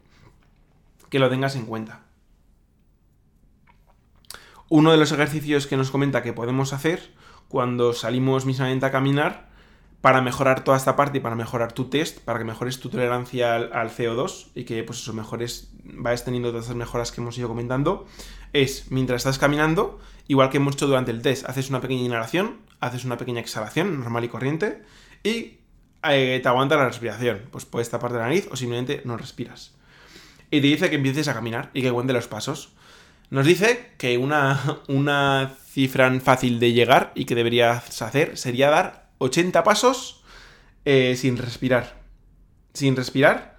Que 1.11 1.19
lo 1.19 1.29
tengas 1.29 1.57
en 1.57 1.67
cuenta. 1.67 2.03
Uno 4.69 4.91
de 4.91 4.99
los 4.99 5.13
ejercicios 5.13 5.67
que 5.67 5.77
nos 5.77 5.91
comenta 5.91 6.23
que 6.23 6.33
podemos 6.33 6.73
hacer 6.73 7.15
cuando 7.49 7.93
salimos 7.93 8.47
mismamente 8.47 8.87
a 8.87 8.91
caminar 8.91 9.49
para 10.07 10.21
mejorar 10.21 10.63
toda 10.63 10.77
esta 10.77 10.95
parte 10.95 11.19
y 11.19 11.21
para 11.21 11.35
mejorar 11.35 11.73
tu 11.73 11.87
test, 11.87 12.21
para 12.21 12.39
que 12.39 12.45
mejores 12.45 12.79
tu 12.79 12.89
tolerancia 12.89 13.57
al, 13.57 13.91
CO2 13.91 14.51
y 14.55 14.63
que 14.63 14.85
pues 14.85 15.01
eso 15.01 15.13
mejores, 15.13 15.73
vayas 15.83 16.25
teniendo 16.25 16.51
todas 16.51 16.67
esas 16.67 16.77
mejoras 16.77 17.11
que 17.11 17.21
hemos 17.21 17.37
ido 17.39 17.49
comentando, 17.49 18.07
es 18.53 18.89
mientras 18.93 19.23
estás 19.23 19.41
caminando, 19.41 19.99
igual 20.29 20.49
que 20.49 20.59
hemos 20.59 20.77
hecho 20.77 20.87
durante 20.87 21.11
el 21.11 21.23
test, 21.23 21.45
haces 21.49 21.71
una 21.71 21.81
pequeña 21.81 22.03
inhalación, 22.03 22.59
haces 22.79 23.05
una 23.05 23.19
pequeña 23.19 23.41
exhalación 23.41 23.99
normal 23.99 24.23
y 24.23 24.29
corriente 24.29 24.81
y 25.25 25.59
eh, 26.09 26.39
te 26.41 26.49
aguanta 26.49 26.77
la 26.77 26.85
respiración. 26.85 27.43
Pues 27.51 27.65
puedes 27.65 27.91
taparte 27.91 28.19
la 28.19 28.27
nariz 28.27 28.49
o 28.53 28.55
simplemente 28.55 29.03
no 29.05 29.17
respiras. 29.17 29.75
Y 30.53 30.61
te 30.61 30.69
dice 30.69 30.89
que 30.89 30.95
empieces 30.95 31.27
a 31.27 31.35
caminar 31.35 31.71
y 31.75 31.83
que 31.83 31.91
cuente 31.91 32.13
los 32.13 32.29
pasos. 32.29 32.69
Nos 33.31 33.45
dice 33.45 33.91
que 33.99 34.19
una, 34.19 34.79
una 34.87 35.53
cifra 35.69 36.09
fácil 36.21 36.61
de 36.61 36.75
llegar 36.75 37.11
y 37.17 37.25
que 37.25 37.35
deberías 37.35 38.01
hacer 38.03 38.39
sería 38.39 38.71
dar 38.71 39.06
80 39.19 39.65
pasos 39.65 40.25
eh, 40.85 41.15
sin 41.17 41.37
respirar. 41.37 42.01
Sin 42.73 42.97
respirar. 42.97 43.57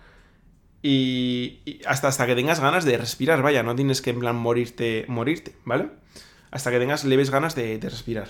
Y, 0.82 1.82
hasta, 1.86 2.08
hasta 2.08 2.26
que 2.26 2.36
tengas 2.36 2.60
ganas 2.60 2.86
de 2.86 2.98
respirar, 2.98 3.41
vaya, 3.41 3.63
no 3.63 3.76
tienes 3.76 4.02
que 4.02 4.12
en 4.12 4.20
plan 4.20 4.36
morirte, 4.36 5.06
morirte, 5.08 5.56
¿vale? 5.65 5.89
Hasta 6.52 6.72
que 6.72 6.80
tengas 6.80 7.04
leves 7.04 7.30
ganas 7.30 7.56
de, 7.56 7.78
de 7.78 7.89
respirar. 7.89 8.30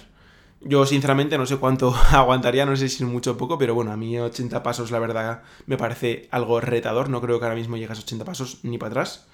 Yo 0.62 0.86
sinceramente 0.86 1.38
no 1.38 1.46
sé 1.46 1.58
cuánto 1.58 1.94
aguantaría, 2.12 2.66
no 2.66 2.76
sé 2.76 2.90
si 2.90 3.04
mucho 3.04 3.32
o 3.32 3.38
poco, 3.38 3.58
pero 3.58 3.76
bueno, 3.76 3.92
a 3.92 3.98
mí 3.98 4.18
80 4.18 4.64
pasos 4.64 4.92
la 4.92 5.00
verdad 5.00 5.44
me 5.66 5.78
parece 5.78 6.28
algo 6.32 6.60
retador, 6.60 7.10
no 7.10 7.22
creo 7.22 7.40
que 7.40 7.46
ahora 7.46 7.56
mismo 7.56 7.78
llegas 7.78 8.00
a 8.00 8.02
80 8.02 8.26
pasos 8.26 8.60
ni 8.64 8.78
para 8.78 8.92
atrás. 8.92 9.28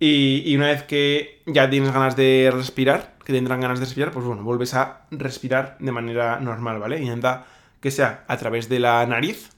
Y, 0.00 0.54
una 0.56 0.68
vez 0.68 0.82
que 0.82 1.42
ya 1.46 1.70
tienes 1.70 1.92
ganas 1.92 2.16
de 2.16 2.50
respirar, 2.52 3.13
que 3.24 3.32
tendrán 3.32 3.60
ganas 3.60 3.80
de 3.80 3.86
respirar, 3.86 4.12
pues 4.12 4.24
bueno, 4.24 4.42
vuelves 4.42 4.74
a 4.74 5.06
respirar 5.10 5.76
de 5.80 5.92
manera 5.92 6.38
normal, 6.40 6.78
¿vale? 6.78 7.00
Intenta 7.00 7.46
que 7.80 7.90
sea 7.90 8.24
a 8.28 8.36
través 8.36 8.68
de 8.68 8.78
la 8.78 9.04
nariz, 9.06 9.50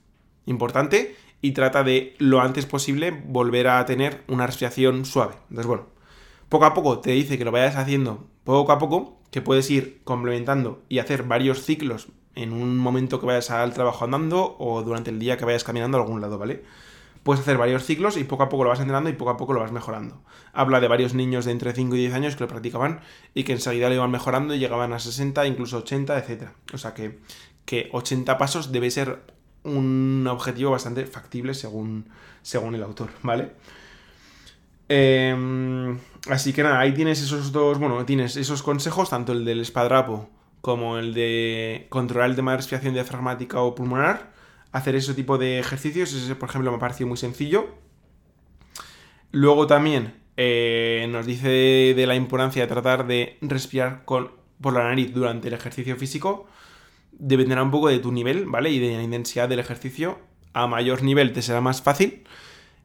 importante, 0.46 1.16
y 1.40 1.52
trata 1.52 1.82
de 1.82 2.14
lo 2.18 2.40
antes 2.40 2.66
posible 2.66 3.10
volver 3.10 3.68
a 3.68 3.84
tener 3.86 4.22
una 4.28 4.46
respiración 4.46 5.04
suave. 5.04 5.34
Entonces, 5.50 5.66
bueno, 5.66 5.86
poco 6.48 6.64
a 6.64 6.74
poco 6.74 7.00
te 7.00 7.10
dice 7.10 7.38
que 7.38 7.44
lo 7.44 7.52
vayas 7.52 7.76
haciendo 7.76 8.26
poco 8.44 8.72
a 8.72 8.78
poco, 8.78 9.20
que 9.30 9.42
puedes 9.42 9.70
ir 9.70 10.00
complementando 10.04 10.82
y 10.88 10.98
hacer 10.98 11.24
varios 11.24 11.62
ciclos 11.62 12.08
en 12.34 12.52
un 12.52 12.78
momento 12.78 13.18
que 13.18 13.26
vayas 13.26 13.50
al 13.50 13.72
trabajo 13.74 14.04
andando 14.04 14.56
o 14.58 14.82
durante 14.82 15.10
el 15.10 15.18
día 15.18 15.36
que 15.36 15.44
vayas 15.44 15.64
caminando 15.64 15.98
a 15.98 16.02
algún 16.02 16.20
lado, 16.20 16.38
¿vale? 16.38 16.62
Puedes 17.26 17.40
hacer 17.40 17.58
varios 17.58 17.84
ciclos 17.84 18.16
y 18.16 18.22
poco 18.22 18.44
a 18.44 18.48
poco 18.48 18.62
lo 18.62 18.70
vas 18.70 18.78
entrenando 18.78 19.10
y 19.10 19.14
poco 19.14 19.32
a 19.32 19.36
poco 19.36 19.52
lo 19.52 19.58
vas 19.58 19.72
mejorando. 19.72 20.22
Habla 20.52 20.78
de 20.78 20.86
varios 20.86 21.12
niños 21.12 21.44
de 21.44 21.50
entre 21.50 21.72
5 21.72 21.96
y 21.96 21.98
10 21.98 22.14
años 22.14 22.36
que 22.36 22.44
lo 22.44 22.48
practicaban 22.48 23.00
y 23.34 23.42
que 23.42 23.50
enseguida 23.50 23.88
lo 23.88 23.96
iban 23.96 24.12
mejorando 24.12 24.54
y 24.54 24.60
llegaban 24.60 24.92
a 24.92 25.00
60, 25.00 25.44
incluso 25.44 25.78
80, 25.78 26.16
etc. 26.18 26.50
O 26.72 26.78
sea 26.78 26.94
que, 26.94 27.18
que 27.64 27.88
80 27.90 28.38
pasos 28.38 28.70
debe 28.70 28.92
ser 28.92 29.24
un 29.64 30.24
objetivo 30.30 30.70
bastante 30.70 31.04
factible 31.04 31.54
según, 31.54 32.08
según 32.42 32.76
el 32.76 32.84
autor, 32.84 33.08
¿vale? 33.24 33.50
Em, 34.88 35.98
así 36.30 36.52
que 36.52 36.62
nada, 36.62 36.78
ahí 36.78 36.94
tienes 36.94 37.20
esos 37.20 37.50
dos, 37.50 37.80
bueno, 37.80 38.06
tienes 38.06 38.36
esos 38.36 38.62
consejos, 38.62 39.10
tanto 39.10 39.32
el 39.32 39.44
del 39.44 39.62
espadrapo 39.62 40.30
como 40.60 40.96
el 40.98 41.12
de 41.12 41.88
controlar 41.88 42.30
el 42.30 42.36
tema 42.36 42.52
de 42.52 42.58
respiración 42.58 42.94
diafragmática 42.94 43.60
o 43.62 43.74
pulmonar 43.74 44.35
hacer 44.76 44.94
ese 44.94 45.14
tipo 45.14 45.38
de 45.38 45.58
ejercicios. 45.58 46.12
Ese, 46.12 46.34
por 46.36 46.48
ejemplo, 46.48 46.70
me 46.70 46.76
ha 46.76 46.80
parecido 46.80 47.08
muy 47.08 47.16
sencillo. 47.16 47.74
Luego 49.32 49.66
también 49.66 50.14
eh, 50.36 51.06
nos 51.10 51.26
dice 51.26 51.48
de, 51.48 52.06
la 52.06 52.14
importancia 52.14 52.62
de 52.62 52.68
tratar 52.68 53.06
de 53.06 53.38
respirar 53.40 54.04
con, 54.04 54.32
por 54.60 54.74
la 54.74 54.84
nariz 54.84 55.12
durante 55.12 55.48
el 55.48 55.54
ejercicio 55.54 55.96
físico. 55.96 56.46
Dependerá 57.12 57.62
un 57.62 57.70
poco 57.70 57.88
de 57.88 57.98
tu 57.98 58.12
nivel, 58.12 58.46
¿vale? 58.46 58.70
Y 58.70 58.78
de 58.78 58.96
la 58.96 59.02
intensidad 59.02 59.48
del 59.48 59.58
ejercicio. 59.58 60.18
A 60.52 60.66
mayor 60.66 61.02
nivel 61.02 61.32
te 61.32 61.42
será 61.42 61.60
más 61.60 61.82
fácil 61.82 62.24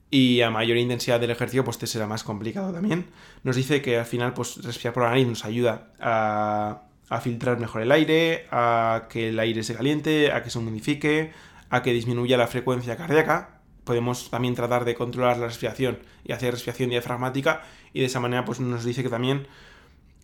y 0.10 0.42
a 0.42 0.52
mayor 0.52 0.76
intensidad 0.76 1.22
del 1.22 1.32
ejercicio 1.32 1.64
pues 1.64 1.78
te 1.78 1.88
será 1.88 2.06
más 2.06 2.24
complicado 2.24 2.74
también. 2.74 3.08
Nos 3.44 3.56
dice 3.56 3.82
que 3.82 3.98
al 3.98 4.06
final 4.06 4.34
pues 4.34 4.62
respirar 4.64 4.94
por 4.94 5.04
la 5.04 5.10
nariz 5.10 5.28
nos 5.28 5.46
ayuda 5.46 5.94
a, 6.02 6.84
a 7.10 7.22
filtrar 7.22 7.60
mejor 7.60 7.82
el 7.82 7.94
aire, 7.94 8.46
a 8.52 9.08
que 9.10 9.30
el 9.30 9.40
aire 9.40 9.64
se 9.64 9.74
caliente, 9.74 10.34
a 10.34 10.44
que 10.44 10.50
se 10.50 10.60
humidifique, 10.60 11.32
a 11.72 11.82
que 11.82 11.94
disminuya 11.94 12.38
la 12.38 12.48
frecuencia 12.48 12.98
cardíaca. 12.98 13.62
Podemos 13.84 14.30
también 14.30 14.54
tratar 14.54 14.86
de 14.86 14.94
controlar 14.94 15.38
la 15.38 15.48
respiración 15.48 16.00
y 16.24 16.34
hacer 16.34 16.54
respiración 16.54 16.92
diafragmática 16.92 17.64
y 17.94 18.02
de 18.02 18.06
esa 18.06 18.20
manera 18.20 18.46
pues 18.46 18.60
nos 18.60 18.84
dice 18.84 19.02
que 19.02 19.10
también 19.10 19.48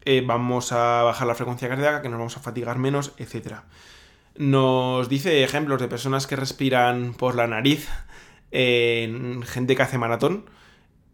eh, 0.05 0.21
vamos 0.23 0.71
a 0.71 1.01
bajar 1.03 1.25
la 1.25 1.33
frecuencia 1.33 1.67
cardíaca, 1.67 2.01
que 2.01 2.09
nos 2.09 2.19
vamos 2.19 2.37
a 2.37 2.41
fatigar 2.41 2.77
menos, 2.77 3.13
etc. 3.17 3.61
Nos 4.35 5.09
dice 5.09 5.43
ejemplos 5.43 5.81
de 5.81 5.87
personas 5.87 6.27
que 6.27 6.35
respiran 6.35 7.15
por 7.15 7.33
la 7.33 7.47
nariz 7.47 7.87
en 8.51 9.41
gente 9.43 9.75
que 9.75 9.81
hace 9.81 9.97
maratón 9.97 10.45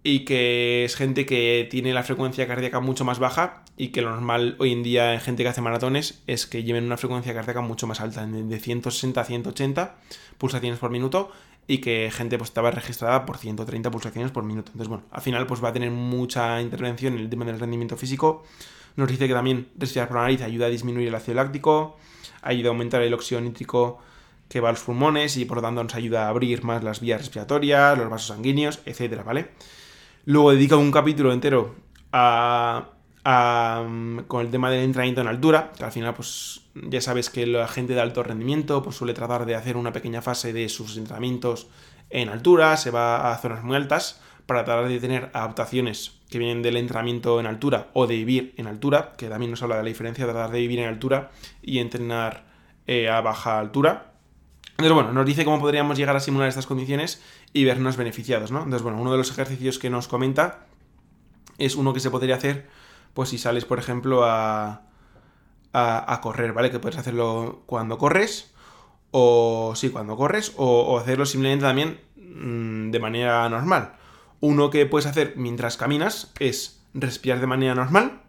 y 0.03 0.25
que 0.25 0.83
es 0.83 0.95
gente 0.95 1.25
que 1.25 1.67
tiene 1.71 1.93
la 1.93 2.03
frecuencia 2.03 2.45
cardíaca 2.47 2.81
mucho 2.81 3.05
más 3.05 3.19
baja 3.19 3.62
y 3.75 3.89
que 3.89 4.01
lo 4.01 4.11
normal 4.11 4.55
hoy 4.59 4.71
en 4.71 4.83
día 4.83 5.13
en 5.13 5.19
gente 5.19 5.43
que 5.43 5.49
hace 5.49 5.61
maratones 5.61 6.21
es 6.27 6.45
que 6.45 6.63
lleven 6.63 6.85
una 6.85 6.97
frecuencia 6.97 7.33
cardíaca 7.33 7.61
mucho 7.61 7.87
más 7.87 8.01
alta, 8.01 8.25
de 8.25 8.59
160 8.59 9.19
a 9.19 9.23
180 9.23 9.95
pulsaciones 10.37 10.79
por 10.79 10.91
minuto 10.91 11.31
y 11.67 11.79
que 11.79 12.11
gente 12.11 12.37
pues 12.37 12.49
estaba 12.49 12.71
registrada 12.71 13.25
por 13.25 13.37
130 13.37 13.89
pulsaciones 13.89 14.31
por 14.31 14.43
minuto. 14.43 14.71
Entonces, 14.71 14.89
bueno, 14.89 15.05
al 15.11 15.21
final 15.21 15.47
pues 15.47 15.63
va 15.63 15.69
a 15.69 15.73
tener 15.73 15.91
mucha 15.91 16.61
intervención 16.61 17.13
en 17.13 17.19
el 17.19 17.29
tema 17.29 17.45
del 17.45 17.59
rendimiento 17.59 17.97
físico. 17.97 18.43
Nos 18.95 19.09
dice 19.09 19.27
que 19.27 19.33
también 19.33 19.69
respirar 19.77 20.07
por 20.07 20.17
la 20.17 20.23
nariz 20.23 20.41
ayuda 20.41 20.67
a 20.67 20.69
disminuir 20.69 21.07
el 21.07 21.15
ácido 21.15 21.35
láctico, 21.35 21.97
ayuda 22.41 22.69
a 22.69 22.71
aumentar 22.71 23.01
el 23.01 23.13
óxido 23.13 23.41
nítrico 23.41 23.99
que 24.49 24.59
va 24.59 24.69
a 24.69 24.71
los 24.73 24.81
pulmones 24.81 25.37
y 25.37 25.45
por 25.45 25.57
lo 25.57 25.63
tanto 25.63 25.83
nos 25.83 25.95
ayuda 25.95 26.25
a 26.25 26.29
abrir 26.29 26.63
más 26.63 26.83
las 26.83 26.99
vías 26.99 27.19
respiratorias, 27.19 27.97
los 27.97 28.09
vasos 28.09 28.27
sanguíneos, 28.27 28.81
etcétera, 28.85 29.23
¿vale? 29.23 29.49
Luego 30.25 30.51
dedica 30.51 30.77
un 30.77 30.91
capítulo 30.91 31.33
entero 31.33 31.75
a, 32.11 32.92
con 33.23 34.41
el 34.41 34.51
tema 34.51 34.69
del 34.69 34.83
entrenamiento 34.83 35.21
en 35.21 35.27
altura, 35.27 35.71
que 35.77 35.85
al 35.85 35.91
final 35.91 36.13
pues 36.13 36.61
ya 36.75 36.99
sabes 36.99 37.29
que 37.29 37.47
la 37.47 37.67
gente 37.67 37.93
de 37.93 38.01
alto 38.01 38.21
rendimiento 38.21 38.83
pues 38.83 38.97
suele 38.97 39.13
tratar 39.13 39.45
de 39.45 39.55
hacer 39.55 39.77
una 39.77 39.93
pequeña 39.93 40.21
fase 40.21 40.51
de 40.51 40.67
sus 40.67 40.97
entrenamientos 40.97 41.67
en 42.09 42.29
altura, 42.29 42.75
se 42.77 42.91
va 42.91 43.31
a 43.31 43.37
zonas 43.37 43.63
muy 43.63 43.75
altas 43.75 44.21
para 44.45 44.65
tratar 44.65 44.87
de 44.87 44.99
tener 44.99 45.29
adaptaciones 45.33 46.19
que 46.29 46.37
vienen 46.37 46.61
del 46.61 46.77
entrenamiento 46.77 47.39
en 47.39 47.45
altura 47.45 47.89
o 47.93 48.07
de 48.07 48.15
vivir 48.15 48.53
en 48.57 48.67
altura, 48.67 49.13
que 49.17 49.29
también 49.29 49.51
nos 49.51 49.63
habla 49.63 49.77
de 49.77 49.83
la 49.83 49.87
diferencia 49.87 50.25
de 50.25 50.33
tratar 50.33 50.51
de 50.51 50.59
vivir 50.59 50.79
en 50.79 50.89
altura 50.89 51.31
y 51.61 51.79
entrenar 51.79 52.45
eh, 52.87 53.09
a 53.09 53.21
baja 53.21 53.59
altura. 53.59 54.13
Entonces, 54.71 54.93
bueno, 54.93 55.13
nos 55.13 55.25
dice 55.25 55.45
cómo 55.45 55.59
podríamos 55.59 55.97
llegar 55.97 56.15
a 56.15 56.19
simular 56.19 56.49
estas 56.49 56.65
condiciones 56.65 57.21
y 57.53 57.63
vernos 57.63 57.95
beneficiados, 57.95 58.51
¿no? 58.51 58.57
Entonces, 58.57 58.81
bueno, 58.81 58.99
uno 58.99 59.11
de 59.11 59.17
los 59.17 59.31
ejercicios 59.31 59.79
que 59.79 59.89
nos 59.89 60.07
comenta 60.07 60.65
es 61.57 61.75
uno 61.75 61.93
que 61.93 61.99
se 61.99 62.09
podría 62.09 62.35
hacer, 62.35 62.67
pues 63.13 63.29
si 63.29 63.37
sales, 63.37 63.65
por 63.65 63.79
ejemplo, 63.79 64.23
a, 64.25 64.83
a, 65.73 66.19
correr, 66.21 66.53
¿vale? 66.53 66.71
Que 66.71 66.79
puedes 66.79 66.97
hacerlo 66.97 67.63
cuando 67.65 67.97
corres, 67.97 68.53
o 69.11 69.73
sí, 69.75 69.89
cuando 69.89 70.17
corres, 70.17 70.53
o, 70.57 70.97
hacerlo 70.99 71.25
simplemente 71.25 71.65
también 71.65 71.99
mm, 72.15 72.91
de 72.91 72.99
manera 72.99 73.47
normal. 73.49 73.93
Uno 74.39 74.69
que 74.69 74.85
puedes 74.85 75.05
hacer 75.05 75.33
mientras 75.37 75.77
caminas 75.77 76.31
es 76.39 76.83
respirar 76.93 77.39
de 77.39 77.47
manera 77.47 77.75
normal. 77.75 78.21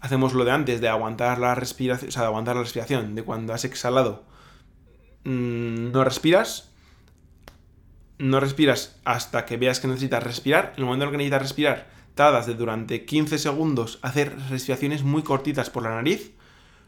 Hacemos 0.00 0.34
lo 0.34 0.44
de 0.44 0.50
antes, 0.50 0.80
de 0.80 0.88
aguantar 0.88 1.38
la 1.38 1.54
respiración, 1.54 2.08
o 2.08 2.12
sea, 2.12 2.22
de 2.22 2.28
aguantar 2.28 2.56
la 2.56 2.62
respiración, 2.62 3.14
de 3.14 3.22
cuando 3.22 3.54
has 3.54 3.64
exhalado 3.64 4.24
Mm, 5.24 5.92
no 5.92 6.04
respiras. 6.04 6.70
No 8.18 8.40
respiras 8.40 9.00
hasta 9.04 9.44
que 9.46 9.56
veas 9.56 9.80
que 9.80 9.88
necesitas 9.88 10.22
respirar. 10.22 10.72
En 10.76 10.80
el 10.80 10.84
momento 10.86 11.04
en 11.04 11.08
el 11.08 11.12
que 11.12 11.18
necesitas 11.18 11.42
respirar, 11.42 11.90
de 12.14 12.54
durante 12.54 13.06
15 13.06 13.38
segundos 13.38 13.98
hacer 14.02 14.36
respiraciones 14.50 15.02
muy 15.02 15.22
cortitas 15.22 15.70
por 15.70 15.82
la 15.82 15.94
nariz. 15.94 16.32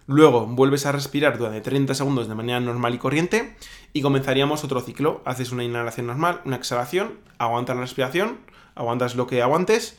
Luego 0.06 0.46
vuelves 0.46 0.84
a 0.84 0.92
respirar 0.92 1.38
durante 1.38 1.62
30 1.62 1.94
segundos 1.94 2.28
de 2.28 2.34
manera 2.34 2.60
normal 2.60 2.94
y 2.94 2.98
corriente 2.98 3.56
y 3.94 4.02
comenzaríamos 4.02 4.64
otro 4.64 4.82
ciclo. 4.82 5.22
Haces 5.24 5.50
una 5.50 5.64
inhalación 5.64 6.06
normal, 6.06 6.42
una 6.44 6.56
exhalación, 6.56 7.20
aguantas 7.38 7.74
la 7.74 7.82
respiración, 7.82 8.38
aguantas 8.74 9.16
lo 9.16 9.26
que 9.26 9.40
aguantes, 9.40 9.98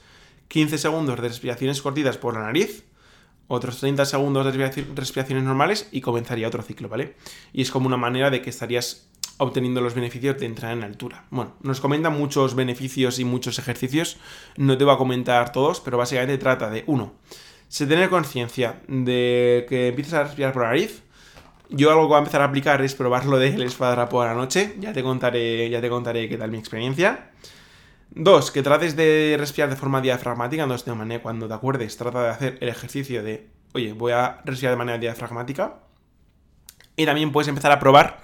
15 0.50 0.78
segundos 0.78 1.16
de 1.16 1.28
respiraciones 1.28 1.82
cortitas 1.82 2.18
por 2.18 2.36
la 2.36 2.42
nariz, 2.42 2.86
otros 3.48 3.80
30 3.80 4.06
segundos 4.06 4.46
de 4.46 4.86
respiraciones 4.96 5.44
normales 5.44 5.90
y 5.92 6.02
comenzaría 6.02 6.48
otro 6.48 6.62
ciclo, 6.62 6.88
¿vale? 6.88 7.16
Y 7.52 7.64
es 7.64 7.72
como 7.72 7.88
una 7.88 7.98
manera 7.98 8.30
de 8.30 8.44
que 8.44 8.52
estarías 8.52 9.10
obteniendo 9.38 9.82
los 9.82 9.94
beneficios 9.94 10.38
de 10.40 10.46
entrar 10.46 10.74
en 10.74 10.84
altura. 10.84 11.26
Bueno, 11.30 11.54
nos 11.62 11.82
comenta 11.82 12.10
muchos 12.10 12.56
beneficios 12.56 13.20
y 13.20 13.26
muchos 13.26 13.60
ejercicios, 13.60 14.18
no 14.58 14.78
te 14.78 14.84
voy 14.84 14.94
a 14.94 14.98
comentar 14.98 15.52
todos, 15.52 15.80
pero 15.82 15.98
básicamente 15.98 16.38
trata 16.38 16.70
de, 16.70 16.84
uno, 16.88 17.14
se 17.68 17.88
tener 17.88 18.10
conciencia 18.10 18.82
de 18.88 19.66
que 19.68 19.90
empiezas 19.90 20.14
a 20.14 20.24
respirar 20.24 20.54
por 20.54 20.64
la 20.64 20.70
nariz. 20.70 21.04
Yo 21.70 21.90
algo 21.90 22.04
que 22.04 22.08
voy 22.08 22.16
a 22.16 22.20
empezar 22.20 22.42
a 22.42 22.46
aplicar 22.46 22.82
es 22.82 22.94
probarlo 22.94 23.38
de 23.38 23.48
el 23.48 23.64
espadrapo 23.64 24.22
a 24.22 24.28
la 24.28 24.34
noche, 24.36 24.76
ya 24.80 24.94
te 24.94 25.02
contaré, 25.02 25.70
ya 25.70 25.82
te 25.82 25.90
contaré 25.90 26.30
qué 26.30 26.38
tal 26.38 26.52
mi 26.52 26.58
experiencia. 26.58 27.32
Dos, 28.12 28.52
que 28.52 28.62
trates 28.62 28.96
de 28.96 29.36
respirar 29.38 29.70
de 29.70 29.76
forma 29.76 30.00
diafragmática, 30.00 30.64
entonces 30.64 30.86
de 30.86 30.94
manera 30.94 31.22
cuando 31.22 31.48
te 31.48 31.54
acuerdes, 31.54 31.98
trata 31.98 32.24
de 32.24 32.30
hacer 32.30 32.58
el 32.62 32.70
ejercicio 32.70 33.24
de, 33.24 33.50
oye, 33.74 33.94
voy 33.94 34.14
a 34.14 34.42
respirar 34.46 34.74
de 34.74 34.78
manera 34.78 34.98
diafragmática. 34.98 35.80
Y 36.96 37.06
también 37.06 37.32
puedes 37.32 37.50
empezar 37.50 37.72
a 37.72 37.80
probar 37.80 38.20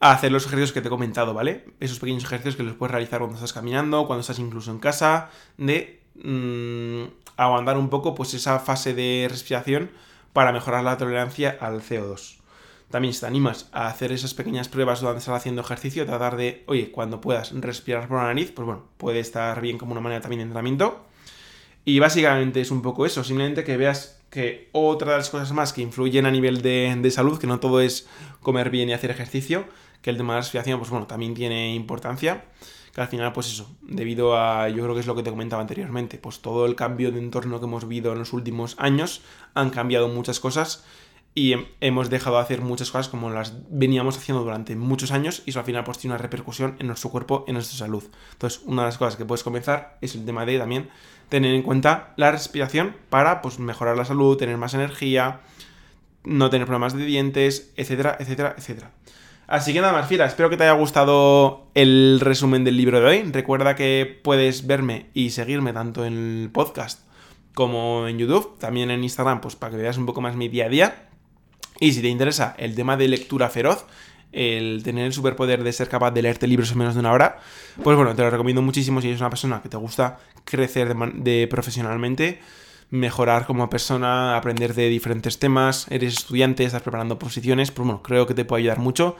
a 0.00 0.12
hacer 0.12 0.32
los 0.32 0.46
ejercicios 0.46 0.72
que 0.72 0.80
te 0.80 0.88
he 0.88 0.90
comentado, 0.90 1.34
¿vale? 1.34 1.66
Esos 1.78 1.98
pequeños 1.98 2.24
ejercicios 2.24 2.56
que 2.56 2.62
los 2.62 2.74
puedes 2.74 2.90
realizar 2.90 3.20
cuando 3.20 3.36
estás 3.36 3.52
caminando, 3.52 4.06
cuando 4.06 4.22
estás 4.22 4.38
incluso 4.38 4.70
en 4.70 4.78
casa, 4.78 5.30
de 5.58 6.00
mmm, 6.14 7.04
aguantar 7.36 7.76
un 7.76 7.90
poco 7.90 8.14
pues 8.14 8.34
esa 8.34 8.58
fase 8.58 8.94
de 8.94 9.26
respiración 9.30 9.90
para 10.32 10.52
mejorar 10.52 10.84
la 10.84 10.96
tolerancia 10.96 11.56
al 11.60 11.82
CO2. 11.82 12.38
También 12.90 13.14
si 13.14 13.20
te 13.20 13.26
animas 13.26 13.68
a 13.72 13.86
hacer 13.86 14.10
esas 14.10 14.34
pequeñas 14.34 14.68
pruebas 14.68 15.00
donde 15.00 15.18
estás 15.18 15.36
haciendo 15.36 15.60
ejercicio, 15.60 16.06
tratar 16.06 16.36
de, 16.36 16.64
oye, 16.66 16.90
cuando 16.90 17.20
puedas 17.20 17.52
respirar 17.52 18.08
por 18.08 18.16
la 18.16 18.24
nariz, 18.24 18.52
pues 18.52 18.66
bueno, 18.66 18.84
puede 18.96 19.20
estar 19.20 19.60
bien 19.60 19.78
como 19.78 19.92
una 19.92 20.00
manera 20.00 20.20
también 20.20 20.40
de 20.40 20.44
entrenamiento. 20.44 21.06
Y 21.84 21.98
básicamente 21.98 22.60
es 22.60 22.70
un 22.70 22.82
poco 22.82 23.06
eso, 23.06 23.22
simplemente 23.22 23.64
que 23.64 23.76
veas 23.76 24.20
que 24.30 24.68
otra 24.72 25.12
de 25.12 25.18
las 25.18 25.30
cosas 25.30 25.52
más 25.52 25.72
que 25.72 25.82
influyen 25.82 26.26
a 26.26 26.30
nivel 26.30 26.62
de, 26.62 27.10
salud, 27.10 27.38
que 27.38 27.46
no 27.46 27.60
todo 27.60 27.80
es 27.80 28.08
comer 28.40 28.70
bien 28.70 28.88
y 28.88 28.92
hacer 28.92 29.10
ejercicio, 29.10 29.64
que 30.02 30.10
el 30.10 30.16
tema 30.16 30.34
de 30.34 30.38
la 30.38 30.40
respiración, 30.42 30.78
pues 30.78 30.90
bueno, 30.90 31.06
también 31.06 31.34
tiene 31.34 31.74
importancia. 31.74 32.44
Que 32.94 33.00
al 33.00 33.08
final, 33.08 33.32
pues 33.32 33.46
eso, 33.46 33.70
debido 33.82 34.36
a, 34.36 34.68
yo 34.68 34.82
creo 34.82 34.94
que 34.94 35.00
es 35.00 35.06
lo 35.06 35.14
que 35.14 35.22
te 35.22 35.30
comentaba 35.30 35.62
anteriormente, 35.62 36.18
pues 36.18 36.40
todo 36.40 36.66
el 36.66 36.74
cambio 36.74 37.12
de 37.12 37.20
entorno 37.20 37.60
que 37.60 37.66
hemos 37.66 37.86
vivido 37.86 38.12
en 38.12 38.18
los 38.18 38.32
últimos 38.32 38.74
años, 38.78 39.22
han 39.54 39.70
cambiado 39.70 40.08
muchas 40.08 40.40
cosas 40.40 40.84
y 41.34 41.54
hemos 41.80 42.10
dejado 42.10 42.36
de 42.36 42.42
hacer 42.42 42.60
muchas 42.60 42.90
cosas 42.90 43.08
como 43.08 43.30
las 43.30 43.54
veníamos 43.70 44.16
haciendo 44.16 44.42
durante 44.42 44.74
muchos 44.74 45.12
años 45.12 45.42
y 45.46 45.50
eso 45.50 45.60
al 45.60 45.64
final 45.64 45.84
pues 45.84 45.98
tiene 45.98 46.14
una 46.14 46.22
repercusión 46.22 46.76
en 46.80 46.88
nuestro 46.88 47.10
cuerpo, 47.10 47.44
en 47.46 47.54
nuestra 47.54 47.78
salud. 47.78 48.02
Entonces, 48.32 48.62
una 48.66 48.82
de 48.82 48.88
las 48.88 48.98
cosas 48.98 49.16
que 49.16 49.24
puedes 49.24 49.44
comenzar 49.44 49.96
es 50.00 50.16
el 50.16 50.24
tema 50.24 50.44
de 50.44 50.58
también 50.58 50.90
tener 51.28 51.54
en 51.54 51.62
cuenta 51.62 52.14
la 52.16 52.32
respiración 52.32 52.96
para 53.08 53.42
pues 53.42 53.60
mejorar 53.60 53.96
la 53.96 54.04
salud, 54.04 54.36
tener 54.36 54.56
más 54.56 54.74
energía, 54.74 55.40
no 56.24 56.50
tener 56.50 56.66
problemas 56.66 56.94
de 56.94 57.04
dientes, 57.04 57.72
etcétera, 57.76 58.16
etcétera, 58.18 58.56
etcétera. 58.58 58.90
Así 59.50 59.72
que 59.72 59.80
nada 59.80 59.92
más, 59.92 60.06
fiera, 60.06 60.26
espero 60.26 60.48
que 60.48 60.56
te 60.56 60.62
haya 60.62 60.74
gustado 60.74 61.66
el 61.74 62.20
resumen 62.20 62.62
del 62.62 62.76
libro 62.76 63.00
de 63.00 63.06
hoy. 63.06 63.22
Recuerda 63.32 63.74
que 63.74 64.20
puedes 64.22 64.64
verme 64.64 65.06
y 65.12 65.30
seguirme 65.30 65.72
tanto 65.72 66.04
en 66.04 66.12
el 66.44 66.50
podcast 66.52 67.00
como 67.52 68.06
en 68.06 68.16
YouTube, 68.16 68.56
también 68.60 68.92
en 68.92 69.02
Instagram, 69.02 69.40
pues 69.40 69.56
para 69.56 69.72
que 69.72 69.82
veas 69.82 69.98
un 69.98 70.06
poco 70.06 70.20
más 70.20 70.36
mi 70.36 70.46
día 70.46 70.66
a 70.66 70.68
día. 70.68 71.08
Y 71.80 71.94
si 71.94 72.00
te 72.00 72.06
interesa 72.06 72.54
el 72.58 72.76
tema 72.76 72.96
de 72.96 73.08
lectura 73.08 73.50
feroz, 73.50 73.86
el 74.30 74.82
tener 74.84 75.06
el 75.06 75.12
superpoder 75.12 75.64
de 75.64 75.72
ser 75.72 75.88
capaz 75.88 76.12
de 76.12 76.22
leerte 76.22 76.46
libros 76.46 76.70
en 76.70 76.78
menos 76.78 76.94
de 76.94 77.00
una 77.00 77.10
hora, 77.10 77.40
pues 77.82 77.96
bueno, 77.96 78.14
te 78.14 78.22
lo 78.22 78.30
recomiendo 78.30 78.62
muchísimo 78.62 79.00
si 79.00 79.08
eres 79.08 79.20
una 79.20 79.30
persona 79.30 79.60
que 79.62 79.68
te 79.68 79.76
gusta 79.76 80.20
crecer 80.44 80.94
de, 80.94 81.48
profesionalmente, 81.48 82.40
mejorar 82.90 83.46
como 83.46 83.70
persona, 83.70 84.36
aprender 84.36 84.74
de 84.74 84.88
diferentes 84.88 85.38
temas, 85.38 85.86
eres 85.90 86.14
estudiante, 86.14 86.64
estás 86.64 86.82
preparando 86.82 87.18
posiciones, 87.18 87.70
pues 87.70 87.86
bueno, 87.86 88.02
creo 88.02 88.26
que 88.26 88.34
te 88.34 88.44
puede 88.44 88.62
ayudar 88.62 88.78
mucho. 88.78 89.16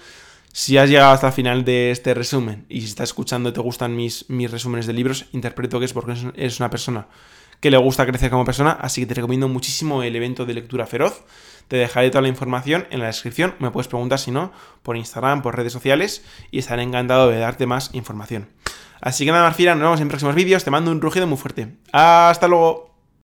Si 0.52 0.76
has 0.78 0.90
llegado 0.90 1.12
hasta 1.12 1.28
el 1.28 1.32
final 1.32 1.64
de 1.64 1.92
este 1.92 2.12
resumen 2.12 2.66
y 2.68 2.80
si 2.80 2.88
estás 2.88 3.10
escuchando 3.10 3.50
y 3.50 3.52
te 3.52 3.60
gustan 3.60 3.94
mis, 3.94 4.28
mis 4.28 4.50
resúmenes 4.50 4.86
de 4.86 4.92
libros, 4.92 5.26
interpreto 5.32 5.78
que 5.78 5.84
es 5.84 5.92
porque 5.92 6.14
eres 6.34 6.58
una 6.58 6.70
persona 6.70 7.06
que 7.60 7.70
le 7.70 7.76
gusta 7.76 8.06
crecer 8.06 8.30
como 8.30 8.44
persona, 8.44 8.72
así 8.72 9.02
que 9.02 9.06
te 9.06 9.14
recomiendo 9.14 9.46
muchísimo 9.48 10.02
el 10.02 10.16
evento 10.16 10.46
de 10.46 10.54
lectura 10.54 10.86
feroz. 10.86 11.24
Te 11.68 11.76
dejaré 11.76 12.10
toda 12.10 12.22
la 12.22 12.28
información 12.28 12.86
en 12.90 13.00
la 13.00 13.06
descripción, 13.06 13.54
me 13.60 13.70
puedes 13.70 13.86
preguntar 13.86 14.18
si 14.18 14.32
no, 14.32 14.50
por 14.82 14.96
Instagram, 14.96 15.42
por 15.42 15.56
redes 15.56 15.72
sociales, 15.72 16.24
y 16.50 16.58
estaré 16.58 16.82
encantado 16.82 17.28
de 17.28 17.38
darte 17.38 17.66
más 17.66 17.90
información. 17.94 18.48
Así 19.00 19.24
que 19.24 19.30
nada 19.30 19.44
más, 19.44 19.56
Fira, 19.56 19.74
nos 19.74 19.82
vemos 19.82 20.00
en 20.00 20.08
próximos 20.08 20.34
vídeos, 20.34 20.64
te 20.64 20.70
mando 20.70 20.90
un 20.90 21.00
rugido 21.00 21.26
muy 21.26 21.38
fuerte. 21.38 21.76
¡Hasta 21.92 22.48
luego! 22.48 22.89